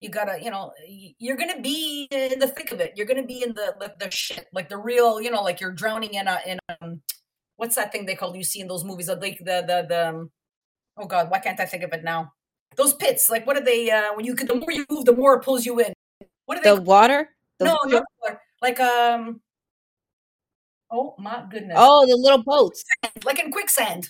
you 0.00 0.10
gotta 0.10 0.38
you 0.42 0.50
know 0.50 0.72
you're 1.18 1.36
gonna 1.36 1.60
be 1.60 2.06
in 2.10 2.38
the 2.38 2.46
thick 2.46 2.70
of 2.70 2.80
it. 2.80 2.92
You're 2.94 3.06
gonna 3.06 3.26
be 3.26 3.42
in 3.42 3.54
the 3.54 3.74
the, 3.80 3.94
the 3.98 4.10
shit 4.10 4.46
like 4.52 4.68
the 4.68 4.76
real 4.76 5.20
you 5.20 5.30
know 5.30 5.42
like 5.42 5.60
you're 5.60 5.72
drowning 5.72 6.14
in 6.14 6.28
a 6.28 6.38
in 6.46 6.58
um 6.80 7.00
what's 7.58 7.76
that 7.76 7.92
thing 7.92 8.06
they 8.06 8.14
call 8.14 8.34
you 8.34 8.42
see 8.42 8.60
in 8.60 8.68
those 8.68 8.84
movies 8.84 9.08
like 9.08 9.38
the 9.38 9.62
the 9.66 9.86
the 9.86 10.08
um, 10.08 10.30
oh 10.96 11.06
god 11.06 11.30
why 11.30 11.38
can't 11.38 11.60
i 11.60 11.66
think 11.66 11.82
of 11.82 11.92
it 11.92 12.02
now 12.02 12.32
those 12.76 12.94
pits 12.94 13.28
like 13.28 13.46
what 13.46 13.56
are 13.56 13.64
they 13.64 13.90
uh 13.90 14.14
when 14.14 14.24
you 14.24 14.34
the 14.34 14.54
more 14.54 14.72
you 14.72 14.86
move 14.90 15.04
the 15.04 15.12
more 15.12 15.34
it 15.34 15.44
pulls 15.44 15.66
you 15.66 15.78
in 15.78 15.92
what 16.46 16.56
are 16.56 16.62
they 16.62 16.74
the 16.74 16.80
water 16.80 17.28
the 17.58 17.66
no 17.66 17.76
water? 17.84 18.02
not 18.24 18.38
like 18.62 18.80
um 18.80 19.40
oh 20.90 21.14
my 21.18 21.44
goodness 21.50 21.76
oh 21.78 22.06
the 22.06 22.16
little 22.16 22.42
boats 22.42 22.82
like 23.24 23.38
in 23.38 23.50
quicksand 23.50 24.08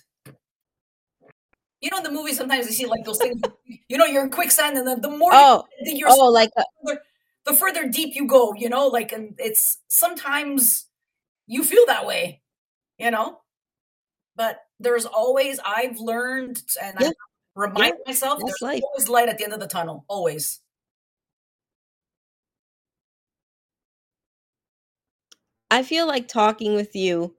you 1.81 1.91
know, 1.91 1.99
in 1.99 2.03
the 2.03 2.11
movie 2.11 2.35
sometimes 2.35 2.67
you 2.67 2.73
see 2.73 2.87
like 2.87 3.05
those 3.05 3.19
things. 3.19 3.41
you 3.89 3.99
know, 3.99 4.05
you're 4.05 4.25
in 4.25 4.31
quicksand, 4.31 4.77
and 4.77 4.87
the, 4.87 4.97
the 4.97 5.17
more 5.17 5.31
oh, 5.33 5.65
you, 5.83 5.99
you're 5.99 6.09
oh, 6.11 6.29
like 6.29 6.51
a- 6.57 6.97
the 7.45 7.55
further 7.55 7.89
deep 7.89 8.15
you 8.15 8.27
go. 8.27 8.53
You 8.55 8.69
know, 8.69 8.89
like 8.89 9.13
and 9.13 9.35
it's 9.39 9.79
sometimes 9.89 10.87
you 11.47 11.63
feel 11.65 11.87
that 11.87 12.07
way. 12.07 12.43
You 12.99 13.11
know, 13.11 13.39
but 14.39 14.61
there's 14.81 15.05
always 15.05 15.61
I've 15.65 15.99
learned 15.99 16.63
and 16.83 16.97
yeah. 17.01 17.09
I 17.09 17.13
remind 17.55 17.95
yeah. 17.99 18.11
myself 18.11 18.39
That's 18.39 18.61
there's 18.61 18.75
life. 18.75 18.83
always 18.85 19.09
light 19.09 19.29
at 19.29 19.37
the 19.37 19.45
end 19.45 19.53
of 19.53 19.61
the 19.61 19.67
tunnel. 19.67 20.05
Always. 20.09 20.61
I 25.71 25.83
feel 25.83 26.07
like 26.07 26.29
talking 26.29 26.75
with 26.75 26.97
you 26.97 27.35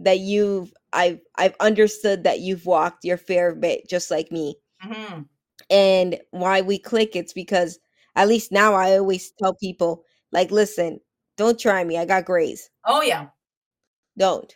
that 0.00 0.18
you've 0.18 0.72
I've 0.92 1.20
I've 1.36 1.54
understood 1.60 2.24
that 2.24 2.40
you've 2.40 2.66
walked 2.66 3.04
your 3.04 3.16
fair 3.16 3.54
bit 3.54 3.88
just 3.88 4.10
like 4.10 4.30
me. 4.32 4.56
Mm-hmm. 4.84 5.22
And 5.70 6.18
why 6.32 6.62
we 6.62 6.78
click 6.78 7.14
it's 7.14 7.32
because 7.32 7.78
at 8.16 8.28
least 8.28 8.50
now 8.50 8.74
I 8.74 8.98
always 8.98 9.32
tell 9.38 9.54
people 9.54 10.04
like 10.32 10.50
listen, 10.50 11.00
don't 11.36 11.58
try 11.58 11.84
me. 11.84 11.96
I 11.96 12.04
got 12.04 12.24
grays. 12.24 12.70
Oh 12.84 13.02
yeah. 13.02 13.28
Don't. 14.18 14.54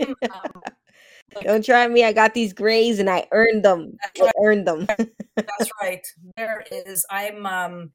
Um, 0.00 0.14
don't 1.42 1.64
try 1.64 1.86
me. 1.88 2.04
I 2.04 2.12
got 2.12 2.34
these 2.34 2.52
grays 2.52 2.98
and 2.98 3.08
I 3.08 3.26
earned 3.32 3.64
them. 3.64 3.96
I 4.20 4.32
earned 4.42 4.66
them. 4.66 4.86
That's 5.36 5.70
right. 5.80 6.04
There 6.36 6.64
is 6.70 7.06
I'm 7.10 7.46
um 7.46 7.92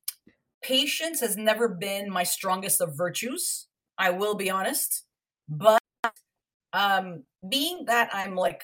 patience 0.61 1.19
has 1.21 1.37
never 1.37 1.67
been 1.67 2.09
my 2.11 2.23
strongest 2.23 2.81
of 2.81 2.97
virtues. 2.97 3.67
I 3.97 4.11
will 4.11 4.35
be 4.35 4.49
honest. 4.49 5.05
But 5.47 5.79
um, 6.73 7.23
being 7.47 7.85
that 7.85 8.09
I'm 8.13 8.35
like, 8.35 8.63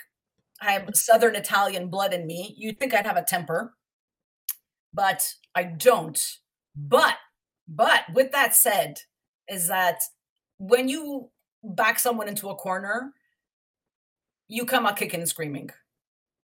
I 0.62 0.72
have 0.72 0.90
Southern 0.94 1.36
Italian 1.36 1.90
blood 1.90 2.14
in 2.14 2.26
me, 2.26 2.56
you'd 2.58 2.80
think 2.80 2.94
I'd 2.94 3.06
have 3.06 3.18
a 3.18 3.24
temper, 3.24 3.76
but 4.94 5.28
I 5.54 5.64
don't. 5.64 6.20
But, 6.76 7.18
but 7.68 8.04
with 8.14 8.32
that 8.32 8.56
said, 8.56 9.00
is 9.50 9.68
that 9.68 9.98
when 10.58 10.88
you 10.88 11.32
back 11.66 12.00
someone 12.00 12.28
into 12.28 12.50
a 12.50 12.56
corner, 12.56 13.14
you 14.48 14.66
come 14.66 14.86
out 14.86 14.98
kicking 14.98 15.22
and 15.22 15.30
screaming. 15.30 15.72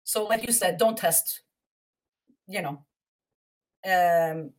So, 0.04 0.24
like 0.24 0.46
you 0.46 0.52
said, 0.52 0.78
don't 0.78 0.98
test, 0.98 1.42
you 2.48 2.62
know. 2.62 2.84
Um, 3.84 4.50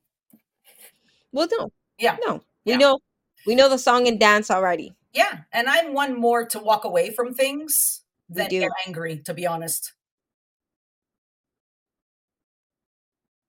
well, 1.32 1.48
no. 1.52 1.72
Yeah. 1.98 2.18
No. 2.26 2.42
We 2.66 2.74
yeah. 2.74 2.78
know 2.78 3.00
we 3.46 3.56
know 3.56 3.70
the 3.70 3.78
song 3.78 4.08
and 4.08 4.20
dance 4.20 4.50
already. 4.50 4.94
Yeah, 5.14 5.40
and 5.52 5.68
I'm 5.70 5.94
one 5.94 6.20
more 6.20 6.46
to 6.48 6.60
walk 6.60 6.86
away 6.86 7.12
from 7.12 7.34
things 7.34 8.02
than 8.30 8.50
get 8.50 8.72
angry, 8.88 9.22
to 9.26 9.34
be 9.34 9.46
honest. 9.46 9.94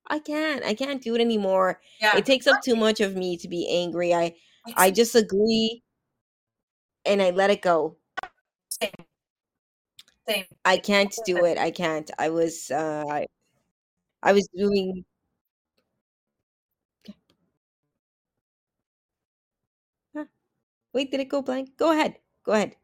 I 0.09 0.19
can't. 0.19 0.65
I 0.65 0.75
can't 0.75 1.03
do 1.03 1.15
it 1.15 1.21
anymore. 1.21 1.81
Yeah. 2.01 2.17
It 2.17 2.27
takes 2.27 2.47
up 2.47 2.61
too 2.63 2.77
much 2.77 3.01
of 3.01 3.17
me 3.17 3.39
to 3.39 3.49
be 3.49 3.67
angry. 3.71 4.13
I 4.13 4.35
I 4.77 4.91
just 4.91 5.15
agree 5.15 5.83
and 7.07 7.23
I 7.23 7.31
let 7.31 7.51
it 7.51 7.63
go. 7.63 7.97
Same. 8.69 8.91
Same. 10.29 10.45
I 10.65 10.79
can't 10.79 11.15
do 11.27 11.45
it. 11.45 11.59
I 11.59 11.71
can't. 11.71 12.11
I 12.19 12.31
was 12.31 12.71
uh 12.71 13.05
I, 13.09 13.27
I 14.23 14.33
was 14.33 14.49
doing 14.57 15.05
Wait, 20.95 21.11
did 21.11 21.21
it 21.21 21.29
go 21.29 21.43
blank? 21.43 21.77
Go 21.77 21.91
ahead. 21.93 22.17
Go 22.45 22.53
ahead. 22.53 22.77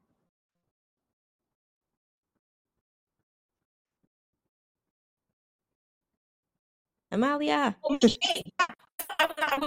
Amalia. 7.12 7.76
Okay. 7.84 8.42
I 9.18 9.58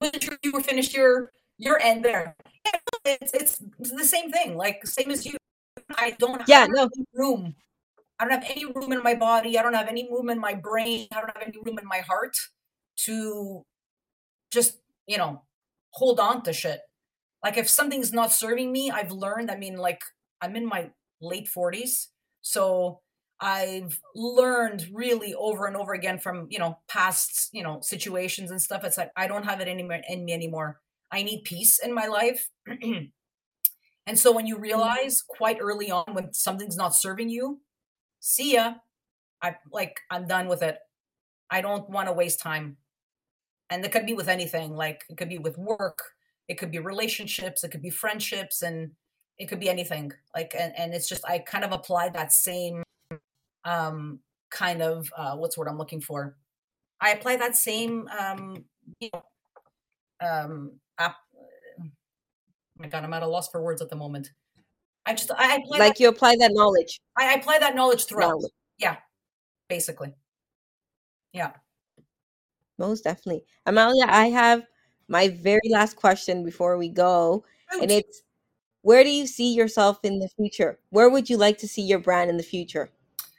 wasn't 0.00 0.22
sure 0.22 0.38
you 0.42 0.52
were 0.52 0.62
finished 0.62 0.94
your 0.94 1.32
your 1.58 1.80
end 1.80 2.04
there. 2.04 2.36
It's, 3.04 3.32
it's 3.32 3.58
the 3.90 4.04
same 4.04 4.30
thing, 4.30 4.56
like 4.56 4.86
same 4.86 5.10
as 5.10 5.26
you. 5.26 5.36
I 5.96 6.16
don't 6.18 6.42
yeah, 6.46 6.66
no. 6.68 6.88
room. 7.14 7.54
I 8.18 8.24
don't 8.24 8.32
have 8.40 8.50
any 8.50 8.64
room 8.66 8.92
in 8.92 9.02
my 9.02 9.14
body. 9.14 9.58
I 9.58 9.62
don't 9.62 9.74
have 9.74 9.88
any 9.88 10.08
room 10.10 10.30
in 10.30 10.38
my 10.38 10.54
brain. 10.54 11.08
I 11.12 11.20
don't 11.20 11.36
have 11.36 11.42
any 11.46 11.58
room 11.64 11.78
in 11.78 11.86
my 11.86 11.98
heart 11.98 12.36
to 13.04 13.64
just, 14.52 14.78
you 15.06 15.18
know, 15.18 15.42
hold 15.90 16.20
on 16.20 16.42
to 16.42 16.52
shit 16.52 16.80
like 17.44 17.58
if 17.58 17.68
something's 17.68 18.14
not 18.14 18.32
serving 18.32 18.72
me 18.72 18.90
i've 18.90 19.12
learned 19.12 19.50
i 19.50 19.56
mean 19.56 19.76
like 19.76 20.00
i'm 20.40 20.56
in 20.56 20.64
my 20.64 20.88
late 21.22 21.48
40s. 21.48 22.08
So 22.42 23.00
I've 23.40 23.98
learned 24.14 24.86
really 24.92 25.34
over 25.34 25.66
and 25.66 25.76
over 25.76 25.94
again 25.94 26.18
from, 26.18 26.46
you 26.50 26.58
know, 26.58 26.78
past, 26.88 27.48
you 27.52 27.62
know, 27.62 27.80
situations 27.80 28.50
and 28.50 28.60
stuff. 28.60 28.84
It's 28.84 28.98
like 28.98 29.10
I 29.16 29.26
don't 29.26 29.44
have 29.44 29.60
it 29.60 29.68
anymore 29.68 30.00
in 30.08 30.24
me 30.24 30.32
anymore. 30.32 30.80
I 31.12 31.22
need 31.22 31.44
peace 31.44 31.78
in 31.78 31.94
my 31.94 32.06
life. 32.06 32.48
and 32.68 33.10
so 34.18 34.32
when 34.32 34.46
you 34.46 34.58
Mm-hmm. 34.58 34.62
realize 34.62 35.22
quite 35.22 35.58
early 35.60 35.90
on 35.90 36.04
when 36.14 36.32
something's 36.34 36.76
not 36.76 36.94
serving 36.94 37.30
you, 37.30 37.60
see 38.20 38.54
ya. 38.54 38.74
I 39.42 39.56
like 39.72 40.00
I'm 40.10 40.26
done 40.26 40.48
with 40.48 40.62
it. 40.62 40.78
I 41.50 41.60
don't 41.62 41.88
want 41.90 42.08
to 42.08 42.12
waste 42.14 42.40
time. 42.40 42.78
And 43.70 43.84
it 43.84 43.92
could 43.92 44.06
be 44.06 44.14
with 44.14 44.28
anything. 44.28 44.76
Like 44.76 45.04
it 45.10 45.16
could 45.16 45.28
be 45.28 45.38
with 45.38 45.58
work, 45.58 45.98
it 46.48 46.56
could 46.58 46.70
be 46.70 46.78
relationships, 46.78 47.64
it 47.64 47.70
could 47.70 47.82
be 47.82 47.90
friendships, 47.90 48.62
and 48.62 48.92
it 49.38 49.48
could 49.48 49.60
be 49.60 49.70
anything. 49.70 50.12
Like 50.34 50.54
and, 50.58 50.74
and 50.78 50.94
it's 50.94 51.08
just 51.08 51.24
I 51.26 51.38
kind 51.40 51.64
of 51.64 51.72
apply 51.72 52.10
that 52.10 52.32
same 52.32 52.82
um 53.64 54.20
kind 54.50 54.82
of 54.82 55.10
uh 55.16 55.36
what's 55.36 55.56
the 55.56 55.60
word 55.60 55.68
I'm 55.68 55.78
looking 55.78 56.00
for. 56.00 56.36
I 57.00 57.12
apply 57.12 57.36
that 57.36 57.56
same 57.56 58.08
um 58.18 58.64
you 59.00 59.10
know 59.14 59.22
um 60.22 60.72
app 60.98 61.16
oh 61.80 61.84
my 62.78 62.88
god, 62.88 63.04
I'm 63.04 63.12
at 63.12 63.22
a 63.22 63.26
loss 63.26 63.48
for 63.48 63.62
words 63.62 63.82
at 63.82 63.90
the 63.90 63.96
moment. 63.96 64.30
I 65.06 65.14
just 65.14 65.30
I 65.36 65.56
apply 65.56 65.78
Like 65.78 66.00
you 66.00 66.08
apply 66.08 66.36
that 66.38 66.52
knowledge. 66.52 67.00
that, 67.16 67.30
I 67.30 67.34
apply 67.34 67.58
that 67.58 67.74
knowledge 67.74 68.04
throughout. 68.04 68.28
Knowledge. 68.28 68.52
Yeah, 68.78 68.96
basically. 69.68 70.14
Yeah. 71.32 71.52
Most 72.78 73.04
definitely. 73.04 73.44
Amalia, 73.66 74.06
I 74.08 74.26
have 74.26 74.64
my 75.08 75.28
very 75.28 75.68
last 75.70 75.96
question 75.96 76.44
before 76.44 76.76
we 76.78 76.88
go. 76.88 77.44
And 77.80 77.90
it's 77.90 78.22
where 78.82 79.04
do 79.04 79.10
you 79.10 79.26
see 79.26 79.54
yourself 79.54 79.98
in 80.02 80.18
the 80.18 80.28
future? 80.28 80.78
Where 80.90 81.08
would 81.08 81.30
you 81.30 81.36
like 81.36 81.58
to 81.58 81.68
see 81.68 81.82
your 81.82 81.98
brand 81.98 82.30
in 82.30 82.36
the 82.36 82.42
future? 82.42 82.90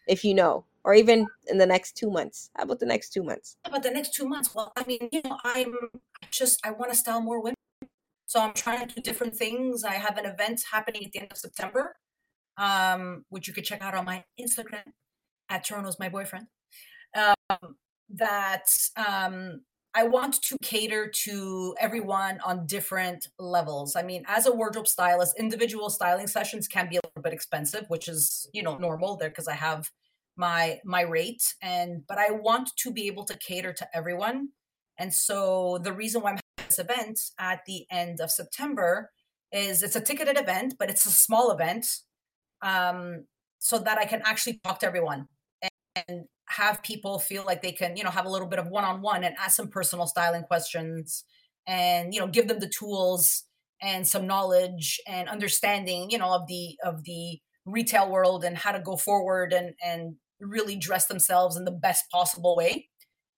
If 0.07 0.23
you 0.23 0.33
know, 0.33 0.65
or 0.83 0.93
even 0.93 1.27
in 1.47 1.57
the 1.57 1.65
next 1.65 1.95
two 1.97 2.11
months. 2.11 2.49
How 2.55 2.63
about 2.63 2.79
the 2.79 2.85
next 2.85 3.11
two 3.11 3.23
months? 3.23 3.57
about 3.73 3.83
the 3.83 3.91
next 3.91 4.13
two 4.13 4.27
months 4.27 4.53
well 4.53 4.71
i 4.77 4.83
mean 4.85 5.09
you 5.11 5.21
know 5.25 5.37
i'm 5.43 5.73
just 6.31 6.65
i 6.65 6.71
want 6.71 6.91
to 6.91 6.97
style 6.97 7.21
more 7.21 7.41
women 7.41 7.55
so 8.25 8.39
i'm 8.39 8.53
trying 8.53 8.87
to 8.87 8.95
do 8.95 9.01
different 9.01 9.35
things 9.35 9.83
i 9.83 9.93
have 9.93 10.17
an 10.17 10.25
event 10.25 10.61
happening 10.71 11.03
at 11.03 11.11
the 11.11 11.19
end 11.19 11.31
of 11.31 11.37
september 11.37 11.95
um 12.57 13.25
which 13.29 13.47
you 13.47 13.53
could 13.53 13.63
check 13.63 13.81
out 13.81 13.95
on 13.95 14.05
my 14.05 14.23
instagram 14.39 14.83
at 15.49 15.63
toronto's 15.63 15.99
my 15.99 16.07
boyfriend 16.07 16.45
um 17.17 17.75
that 18.09 18.67
um 18.95 19.61
i 19.95 20.03
want 20.03 20.39
to 20.41 20.55
cater 20.61 21.07
to 21.07 21.75
everyone 21.79 22.39
on 22.45 22.67
different 22.67 23.27
levels 23.39 23.95
i 23.95 24.03
mean 24.03 24.23
as 24.27 24.45
a 24.45 24.51
wardrobe 24.51 24.87
stylist 24.87 25.33
individual 25.39 25.89
styling 25.89 26.27
sessions 26.27 26.67
can 26.67 26.87
be 26.87 26.97
a 26.97 27.01
little 27.03 27.23
bit 27.23 27.33
expensive 27.33 27.85
which 27.87 28.07
is 28.07 28.47
you 28.53 28.61
know 28.61 28.77
normal 28.77 29.17
there 29.17 29.29
because 29.29 29.47
i 29.47 29.55
have 29.55 29.89
my 30.35 30.79
my 30.83 31.01
rate 31.01 31.43
and 31.61 32.03
but 32.07 32.17
i 32.17 32.31
want 32.31 32.69
to 32.77 32.91
be 32.91 33.07
able 33.07 33.23
to 33.23 33.37
cater 33.37 33.73
to 33.73 33.87
everyone 33.93 34.49
and 34.97 35.13
so 35.13 35.79
the 35.83 35.93
reason 35.93 36.21
why 36.21 36.31
i'm 36.31 36.39
having 36.57 36.69
this 36.69 36.79
event 36.79 37.19
at 37.39 37.59
the 37.67 37.85
end 37.91 38.19
of 38.19 38.31
september 38.31 39.11
is 39.51 39.83
it's 39.83 39.95
a 39.95 40.01
ticketed 40.01 40.37
event 40.39 40.75
but 40.79 40.89
it's 40.89 41.05
a 41.05 41.11
small 41.11 41.51
event 41.51 41.85
um 42.63 43.25
so 43.59 43.77
that 43.77 43.97
i 43.97 44.05
can 44.05 44.21
actually 44.25 44.59
talk 44.63 44.79
to 44.79 44.87
everyone 44.87 45.27
and, 45.61 45.71
and 46.07 46.25
have 46.47 46.83
people 46.83 47.19
feel 47.19 47.43
like 47.45 47.61
they 47.61 47.71
can 47.71 47.95
you 47.95 48.03
know 48.03 48.09
have 48.09 48.25
a 48.25 48.29
little 48.29 48.47
bit 48.47 48.59
of 48.59 48.67
one-on-one 48.67 49.23
and 49.23 49.35
ask 49.37 49.55
some 49.55 49.67
personal 49.67 50.07
styling 50.07 50.43
questions 50.43 51.23
and 51.67 52.13
you 52.13 52.19
know 52.19 52.27
give 52.27 52.47
them 52.47 52.59
the 52.59 52.69
tools 52.69 53.43
and 53.81 54.07
some 54.07 54.27
knowledge 54.27 54.99
and 55.07 55.29
understanding 55.29 56.09
you 56.09 56.17
know 56.17 56.33
of 56.33 56.47
the 56.47 56.77
of 56.83 57.03
the 57.03 57.39
retail 57.65 58.09
world 58.09 58.43
and 58.43 58.57
how 58.57 58.71
to 58.71 58.79
go 58.79 58.97
forward 58.97 59.53
and 59.53 59.73
and 59.83 60.15
really 60.39 60.75
dress 60.75 61.05
themselves 61.05 61.55
in 61.55 61.65
the 61.65 61.71
best 61.71 62.09
possible 62.11 62.55
way. 62.55 62.89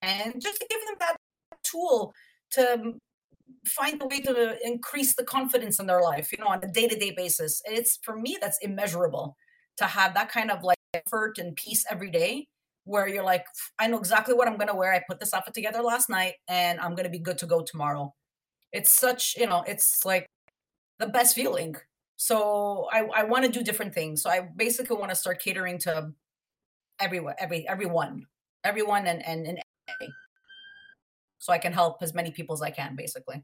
And 0.01 0.41
just 0.41 0.63
give 0.69 0.79
them 0.85 0.95
that 0.99 1.17
tool 1.63 2.13
to 2.51 2.93
find 3.65 4.01
a 4.01 4.07
way 4.07 4.21
to 4.21 4.57
increase 4.63 5.15
the 5.15 5.23
confidence 5.23 5.79
in 5.79 5.87
their 5.87 6.01
life 6.01 6.31
you 6.31 6.37
know 6.37 6.47
on 6.49 6.63
a 6.63 6.67
day-to-day 6.67 7.13
basis. 7.15 7.61
It's 7.65 7.99
for 8.03 8.15
me 8.15 8.37
that's 8.39 8.59
immeasurable 8.61 9.35
to 9.77 9.85
have 9.85 10.13
that 10.13 10.31
kind 10.31 10.51
of 10.51 10.63
like 10.63 10.77
effort 10.93 11.37
and 11.37 11.55
peace 11.55 11.85
every 11.89 12.09
day 12.09 12.47
where 12.85 13.07
you're 13.07 13.23
like 13.23 13.45
i 13.79 13.87
know 13.87 13.97
exactly 13.97 14.33
what 14.33 14.47
i'm 14.47 14.57
going 14.57 14.67
to 14.67 14.75
wear. 14.75 14.93
I 14.93 15.01
put 15.07 15.19
this 15.19 15.33
outfit 15.33 15.53
together 15.53 15.81
last 15.81 16.09
night 16.09 16.35
and 16.47 16.79
i'm 16.79 16.91
going 16.91 17.05
to 17.05 17.09
be 17.09 17.19
good 17.19 17.37
to 17.39 17.45
go 17.47 17.61
tomorrow. 17.61 18.13
It's 18.71 18.91
such 18.91 19.35
you 19.37 19.47
know 19.47 19.63
it's 19.67 20.05
like 20.05 20.27
the 20.99 21.07
best 21.07 21.35
feeling 21.35 21.75
so 22.15 22.87
i, 22.91 22.99
I 23.13 23.23
want 23.23 23.45
to 23.45 23.51
do 23.51 23.63
different 23.63 23.93
things 23.93 24.21
so 24.21 24.29
i 24.29 24.41
basically 24.41 24.97
want 24.97 25.09
to 25.11 25.15
start 25.15 25.39
catering 25.41 25.77
to 25.79 26.11
everyone 26.99 27.35
every 27.39 27.67
everyone 27.67 28.25
everyone 28.63 29.05
and 29.07 29.25
and, 29.25 29.47
and 29.47 29.59
so 31.39 31.51
i 31.53 31.57
can 31.57 31.73
help 31.73 32.01
as 32.01 32.13
many 32.13 32.31
people 32.31 32.53
as 32.53 32.61
i 32.61 32.71
can 32.71 32.95
basically 32.95 33.43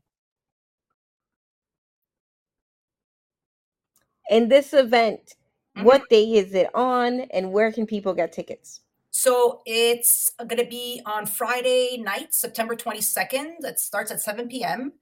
In 4.30 4.48
this 4.48 4.74
event, 4.74 5.36
Mhm. 5.78 5.84
what 5.84 6.08
day 6.10 6.24
is 6.24 6.54
it 6.54 6.70
on 6.74 7.22
and 7.32 7.52
where 7.52 7.72
can 7.72 7.86
people 7.86 8.14
get 8.14 8.32
tickets? 8.32 8.82
So 9.10 9.62
it's 9.66 10.32
going 10.38 10.58
to 10.64 10.66
be 10.70 11.02
on 11.06 11.26
Friday 11.26 11.98
night, 11.98 12.34
September 12.34 12.76
22nd. 12.76 13.58
It 13.66 13.78
starts 13.80 14.10
at 14.10 14.22
7 14.22 14.48
p.m. 14.48 14.94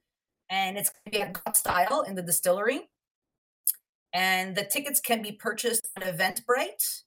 and 0.49 0.77
it's 0.79 0.89
going 0.89 1.03
to 1.05 1.11
be 1.11 1.21
at 1.21 1.33
Gotstyle 1.33 2.07
in 2.07 2.15
the 2.15 2.23
distillery. 2.23 2.89
And 4.11 4.55
the 4.55 4.63
tickets 4.63 4.99
can 4.99 5.21
be 5.21 5.31
purchased 5.31 5.87
on 5.95 6.03
Eventbrite. 6.03 7.03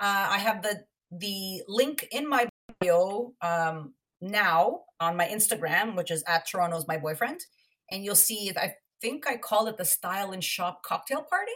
Uh, 0.00 0.28
I 0.30 0.38
have 0.38 0.62
the 0.62 0.84
the 1.10 1.62
link 1.68 2.06
in 2.10 2.28
my 2.28 2.48
bio 2.80 3.32
um, 3.42 3.94
now 4.20 4.82
on 5.00 5.16
my 5.16 5.26
Instagram, 5.26 5.96
which 5.96 6.10
is 6.10 6.24
at 6.26 6.46
Toronto's 6.48 6.86
my 6.88 6.96
boyfriend, 6.96 7.40
and 7.90 8.04
you'll 8.04 8.14
see. 8.14 8.50
I 8.56 8.74
think 9.02 9.26
I 9.26 9.36
called 9.36 9.68
it 9.68 9.76
the 9.76 9.84
Style 9.84 10.32
and 10.32 10.42
Shop 10.42 10.82
Cocktail 10.82 11.22
Party. 11.22 11.52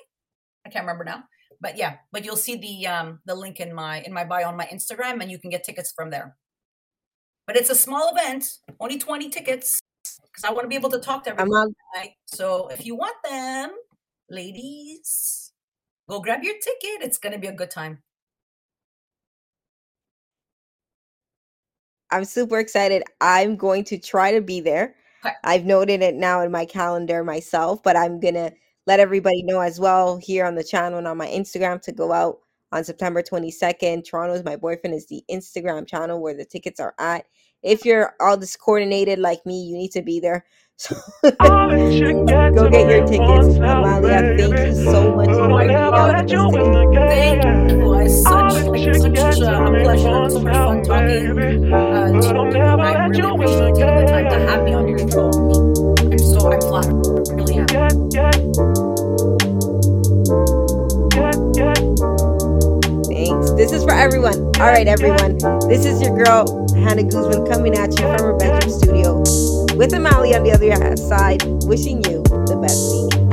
I 0.67 0.69
can't 0.69 0.85
remember 0.85 1.05
now, 1.05 1.25
but 1.61 1.79
yeah, 1.79 1.97
but 2.13 2.25
you'll 2.25 2.37
see 2.37 2.57
the 2.57 2.87
um, 2.87 3.21
the 3.25 3.35
link 3.35 3.61
in 3.61 3.75
my 3.75 4.03
in 4.03 4.13
my 4.13 4.25
bio 4.25 4.49
on 4.49 4.57
my 4.57 4.67
Instagram, 4.67 5.23
and 5.23 5.31
you 5.31 5.39
can 5.39 5.51
get 5.51 5.65
tickets 5.65 5.93
from 5.97 6.11
there. 6.11 6.37
But 7.47 7.57
it's 7.57 7.71
a 7.71 7.75
small 7.75 8.15
event, 8.15 8.45
only 8.79 8.99
twenty 8.99 9.31
tickets, 9.31 9.81
because 10.25 10.45
I 10.45 10.53
want 10.53 10.65
to 10.65 10.69
be 10.69 10.77
able 10.77 10.91
to 10.91 11.01
talk 11.01 11.25
to 11.25 11.31
everyone. 11.31 11.75
So 12.27 12.69
if 12.69 12.85
you 12.85 12.95
want 12.95 13.17
them, 13.25 13.71
ladies, 14.33 15.53
go 16.09 16.21
grab 16.21 16.43
your 16.43 16.55
ticket. 16.55 17.07
It's 17.07 17.19
gonna 17.19 17.39
be 17.39 17.47
a 17.47 17.53
good 17.53 17.71
time. 17.71 18.03
I'm 22.11 22.25
super 22.25 22.59
excited. 22.59 23.05
I'm 23.21 23.57
going 23.57 23.85
to 23.85 23.99
try 23.99 24.33
to 24.33 24.43
be 24.43 24.61
there. 24.61 24.95
Okay. 25.25 25.35
I've 25.45 25.65
noted 25.65 26.03
it 26.03 26.15
now 26.15 26.43
in 26.43 26.51
my 26.51 26.67
calendar 26.67 27.25
myself, 27.25 27.83
but 27.83 27.97
I'm 27.97 28.21
going 28.21 28.35
to 28.35 28.53
let 28.87 29.01
everybody 29.01 29.43
know 29.45 29.61
as 29.61 29.81
well 29.81 30.19
here 30.19 30.45
on 30.45 30.55
the 30.55 30.65
channel 30.65 30.99
and 30.99 31.09
on 31.09 31.17
my 31.17 31.29
Instagram 31.29 31.81
to 31.83 31.93
go 31.93 32.13
out 32.13 32.41
on 32.71 32.85
September 32.85 33.23
22nd. 33.23 34.05
Toronto's 34.05 34.45
My 34.45 34.57
Boyfriend 34.57 34.95
is 34.95 35.07
the 35.07 35.23
Instagram 35.31 35.87
channel 35.87 36.21
where 36.21 36.35
the 36.35 36.45
tickets 36.45 36.81
are 36.81 36.95
at. 36.99 37.25
If 37.63 37.85
you're 37.85 38.15
all 38.21 38.37
discoordinated 38.37 39.19
like 39.19 39.47
me, 39.47 39.63
you 39.63 39.77
need 39.77 39.93
to 39.93 40.03
be 40.03 40.21
there. 40.21 40.45
So 40.79 40.97
you 41.91 42.15
go 42.55 42.69
get 42.71 42.89
your 42.89 43.03
tickets. 43.07 43.49
Amalia, 43.59 44.25
thank 44.37 44.61
you 44.65 44.75
so 44.75 45.15
much 45.17 45.37
for 45.39 45.49
working 45.51 45.77
out 45.77 46.13
let 46.13 46.17
with 46.17 46.31
you 46.33 46.39
us 46.41 46.55
today. 46.55 46.71
the 46.71 46.87
Thank 47.09 47.45
you. 47.45 47.95
It's 48.05 48.23
such 48.29 48.63
like 48.65 48.85
such 48.95 49.05
a 49.05 49.13
pleasure, 49.13 50.13
once 50.13 50.35
so 50.35 50.41
much 50.41 50.59
fun 50.65 50.83
talking 50.85 51.39
uh, 51.73 52.13
to 52.13 52.21
you. 52.21 52.51
I 52.81 53.07
really 53.07 53.29
appreciate 53.31 53.75
taking 53.77 53.97
the 53.97 54.05
time 54.05 54.29
to 54.31 54.39
have 54.39 54.63
me 54.65 54.75
on 54.75 54.89
your 54.89 55.01
show. 55.01 55.31
I'm 56.13 56.19
so 56.19 56.53
I'm 56.53 56.63
flattered. 56.63 57.03
I 57.31 57.35
really 57.35 57.57
am. 57.57 57.69
Thanks. 63.09 63.53
This 63.55 63.73
is 63.73 63.85
for 63.85 63.93
everyone. 63.95 64.39
All 64.61 64.69
right, 64.69 64.89
everyone. 64.89 65.39
This 65.69 65.87
is 65.87 66.03
your 66.03 66.17
girl, 66.17 66.67
Hannah 66.77 67.05
Guzman, 67.05 67.47
coming 67.47 67.77
at 67.77 67.99
you 67.99 68.09
from 68.09 68.23
her 68.25 68.35
bedroom 68.35 68.71
studio 68.71 69.23
with 69.77 69.93
Amalia 69.95 70.37
on 70.37 70.43
the 70.45 70.53
other 70.53 70.97
side, 70.97 71.43
wishing 71.65 72.03
you 72.05 72.23
the 72.23 72.59
best 72.61 72.93
week 72.93 73.32